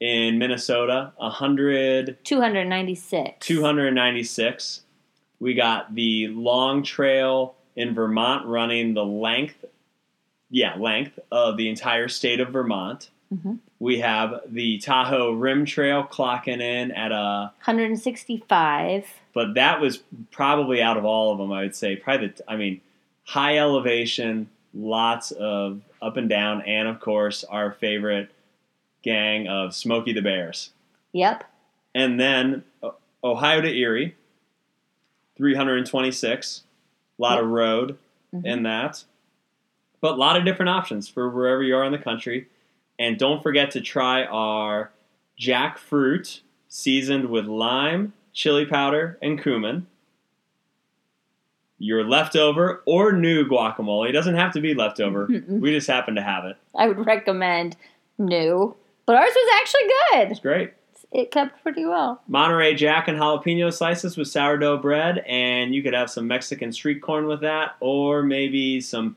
in 0.00 0.38
Minnesota, 0.38 1.12
100 1.16 2.18
296. 2.24 3.46
296. 3.46 4.80
We 5.40 5.54
got 5.54 5.94
the 5.94 6.28
Long 6.28 6.82
Trail 6.82 7.54
in 7.76 7.94
Vermont 7.94 8.46
running 8.46 8.94
the 8.94 9.04
length, 9.04 9.64
yeah, 10.50 10.76
length 10.76 11.18
of 11.30 11.56
the 11.56 11.68
entire 11.68 12.08
state 12.08 12.40
of 12.40 12.50
Vermont. 12.50 13.10
Mhm. 13.34 13.58
We 13.80 13.98
have 14.00 14.40
the 14.46 14.78
Tahoe 14.78 15.32
Rim 15.32 15.64
Trail 15.64 16.04
clocking 16.04 16.60
in 16.60 16.92
at 16.92 17.10
a, 17.12 17.52
165. 17.64 19.04
but 19.34 19.54
that 19.54 19.80
was 19.80 20.02
probably 20.30 20.80
out 20.80 20.96
of 20.96 21.04
all 21.04 21.32
of 21.32 21.38
them, 21.38 21.50
I 21.52 21.62
would 21.62 21.74
say, 21.74 21.96
probably, 21.96 22.28
the, 22.28 22.50
I 22.50 22.56
mean, 22.56 22.80
high 23.24 23.58
elevation, 23.58 24.48
lots 24.72 25.32
of 25.32 25.80
up 26.00 26.16
and 26.16 26.28
down, 26.28 26.62
and 26.62 26.86
of 26.86 27.00
course, 27.00 27.42
our 27.44 27.72
favorite 27.72 28.30
gang 29.04 29.46
of 29.46 29.74
Smokey 29.74 30.12
the 30.12 30.22
Bears. 30.22 30.70
Yep. 31.12 31.44
And 31.94 32.18
then 32.18 32.64
Ohio 33.22 33.60
to 33.60 33.68
Erie, 33.72 34.16
326. 35.36 36.64
A 37.18 37.22
lot 37.22 37.38
of 37.38 37.46
road 37.48 37.96
Mhm. 38.34 38.44
in 38.44 38.62
that. 38.64 39.04
But 40.00 40.14
a 40.14 40.16
lot 40.16 40.36
of 40.36 40.44
different 40.44 40.70
options 40.70 41.08
for 41.08 41.30
wherever 41.30 41.62
you 41.62 41.76
are 41.76 41.84
in 41.84 41.92
the 41.92 41.98
country. 41.98 42.48
And 42.98 43.18
don't 43.18 43.42
forget 43.42 43.70
to 43.72 43.80
try 43.80 44.24
our 44.24 44.90
jackfruit 45.40 46.40
seasoned 46.68 47.26
with 47.30 47.46
lime, 47.46 48.12
chili 48.32 48.66
powder, 48.66 49.18
and 49.22 49.40
cumin. 49.40 49.86
Your 51.78 52.04
leftover 52.08 52.82
or 52.86 53.12
new 53.12 53.44
guacamole. 53.46 54.08
It 54.08 54.12
doesn't 54.12 54.34
have 54.36 54.52
to 54.54 54.60
be 54.60 54.74
leftover. 54.74 55.26
Mm-mm. 55.28 55.60
we 55.60 55.72
just 55.72 55.86
happen 55.88 56.14
to 56.16 56.22
have 56.22 56.44
it. 56.44 56.56
I 56.74 56.88
would 56.88 57.04
recommend 57.06 57.76
new. 58.18 58.74
But 59.06 59.16
ours 59.16 59.32
was 59.34 59.50
actually 59.60 59.82
good. 60.12 60.30
It's 60.30 60.40
great. 60.40 60.72
It 61.12 61.30
kept 61.30 61.62
pretty 61.62 61.84
well. 61.84 62.22
Monterey 62.26 62.74
Jack 62.74 63.06
and 63.08 63.18
jalapeno 63.18 63.72
slices 63.72 64.16
with 64.16 64.28
sourdough 64.28 64.78
bread, 64.78 65.18
and 65.28 65.74
you 65.74 65.82
could 65.82 65.94
have 65.94 66.10
some 66.10 66.26
Mexican 66.26 66.72
street 66.72 67.00
corn 67.02 67.26
with 67.26 67.40
that, 67.42 67.76
or 67.80 68.22
maybe 68.22 68.80
some 68.80 69.16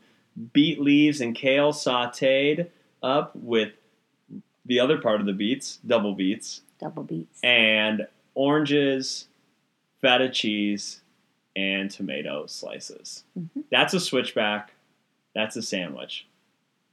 beet 0.52 0.80
leaves 0.80 1.20
and 1.20 1.34
kale 1.34 1.72
sauteed 1.72 2.68
up 3.02 3.34
with 3.34 3.72
the 4.66 4.78
other 4.78 4.98
part 4.98 5.20
of 5.20 5.26
the 5.26 5.32
beets, 5.32 5.78
double 5.86 6.14
beets, 6.14 6.60
Double 6.78 7.02
beets. 7.02 7.40
and 7.42 8.06
oranges, 8.34 9.26
feta 10.00 10.28
cheese, 10.28 11.00
and 11.56 11.90
tomato 11.90 12.46
slices. 12.46 13.24
Mhm. 13.36 13.64
That's 13.70 13.94
a 13.94 13.98
switchback. 14.00 14.72
That's 15.34 15.56
a 15.56 15.62
sandwich. 15.62 16.26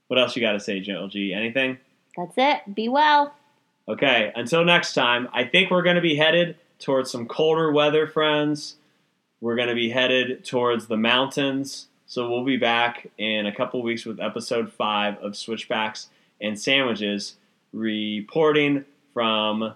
What 0.08 0.20
else 0.20 0.36
you 0.36 0.42
got 0.42 0.54
to 0.54 0.60
say, 0.60 0.80
Jill 0.80 1.08
G? 1.10 1.34
Anything? 1.34 1.78
That's 2.18 2.34
it. 2.38 2.76
Be 2.76 2.90
well. 2.90 3.34
Okay, 3.88 4.32
until 4.36 4.64
next 4.64 4.94
time, 4.94 5.30
I 5.32 5.44
think 5.44 5.70
we're 5.70 5.84
going 5.84 5.96
to 5.96 6.02
be 6.02 6.16
headed 6.16 6.58
towards 6.80 7.12
some 7.12 7.28
colder 7.28 7.72
weather, 7.72 8.08
friends. 8.08 8.76
We're 9.42 9.56
going 9.56 9.70
to 9.70 9.76
be 9.76 9.90
headed 9.90 10.44
towards 10.44 10.88
the 10.88 10.98
mountains. 10.98 11.88
So 12.08 12.30
we'll 12.30 12.46
be 12.46 12.58
back 12.58 13.08
in 13.18 13.46
a 13.46 13.56
couple 13.56 13.82
weeks 13.82 14.06
with 14.06 14.20
episode 14.20 14.72
five 14.72 15.18
of 15.18 15.36
Switchbacks 15.36 16.10
and 16.42 16.60
Sandwiches, 16.60 17.36
reporting 17.74 18.86
from 19.14 19.74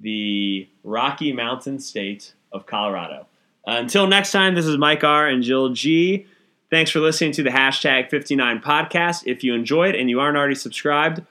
the 0.00 0.68
Rocky 0.84 1.32
Mountain 1.32 1.80
state 1.80 2.34
of 2.52 2.66
Colorado. 2.66 3.26
Until 3.66 4.06
next 4.06 4.32
time, 4.32 4.54
this 4.54 4.66
is 4.66 4.78
Mike 4.78 5.04
R. 5.04 5.26
and 5.26 5.42
Jill 5.42 5.70
G. 5.70 6.26
Thanks 6.70 6.90
for 6.90 7.00
listening 7.00 7.32
to 7.32 7.42
the 7.42 7.50
hashtag 7.50 8.10
59 8.10 8.60
podcast. 8.60 9.22
If 9.26 9.42
you 9.42 9.54
enjoyed 9.54 9.94
and 9.94 10.08
you 10.08 10.20
aren't 10.20 10.36
already 10.36 10.54
subscribed, 10.54 11.22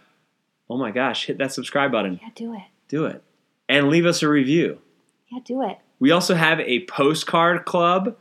oh 0.69 0.77
my 0.77 0.91
gosh, 0.91 1.25
hit 1.25 1.37
that 1.37 1.53
subscribe 1.53 1.91
button. 1.91 2.19
Yeah, 2.21 2.29
do 2.35 2.53
it. 2.53 2.63
Do 2.87 3.05
it. 3.05 3.23
And 3.69 3.89
leave 3.89 4.05
us 4.05 4.23
a 4.23 4.29
review. 4.29 4.79
Yeah, 5.29 5.39
do 5.43 5.61
it. 5.63 5.77
We 5.99 6.11
also 6.11 6.35
have 6.35 6.59
a 6.61 6.85
postcard 6.85 7.65
club 7.65 8.15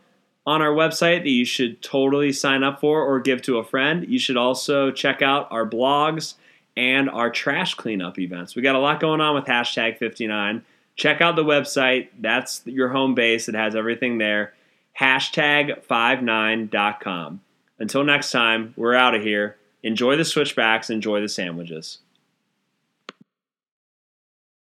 on 0.46 0.62
our 0.62 0.72
website 0.72 1.24
that 1.24 1.28
you 1.28 1.44
should 1.44 1.82
totally 1.82 2.32
sign 2.32 2.62
up 2.62 2.80
for 2.80 3.02
or 3.02 3.20
give 3.20 3.42
to 3.42 3.58
a 3.58 3.64
friend. 3.64 4.06
You 4.08 4.18
should 4.18 4.36
also 4.36 4.90
check 4.90 5.22
out 5.22 5.48
our 5.50 5.68
blogs 5.68 6.34
and 6.76 7.10
our 7.10 7.30
trash 7.30 7.74
cleanup 7.74 8.18
events. 8.18 8.54
We 8.54 8.62
got 8.62 8.74
a 8.74 8.80
lot 8.80 9.00
going 9.00 9.20
on 9.20 9.34
with 9.34 9.44
hashtag 9.44 9.98
59. 9.98 10.64
Check 10.94 11.20
out 11.20 11.34
the 11.36 11.44
website. 11.44 12.08
That's 12.18 12.62
your 12.64 12.88
home 12.88 13.14
base. 13.14 13.48
It 13.48 13.54
has 13.54 13.76
everything 13.76 14.18
there. 14.18 14.54
Hashtag59.com. 14.98 17.40
Until 17.78 18.04
next 18.04 18.30
time, 18.30 18.72
we're 18.76 18.94
out 18.94 19.14
of 19.14 19.22
here. 19.22 19.58
Enjoy 19.82 20.16
the 20.16 20.24
switchbacks, 20.24 20.88
enjoy 20.88 21.20
the 21.20 21.28
sandwiches. 21.28 21.98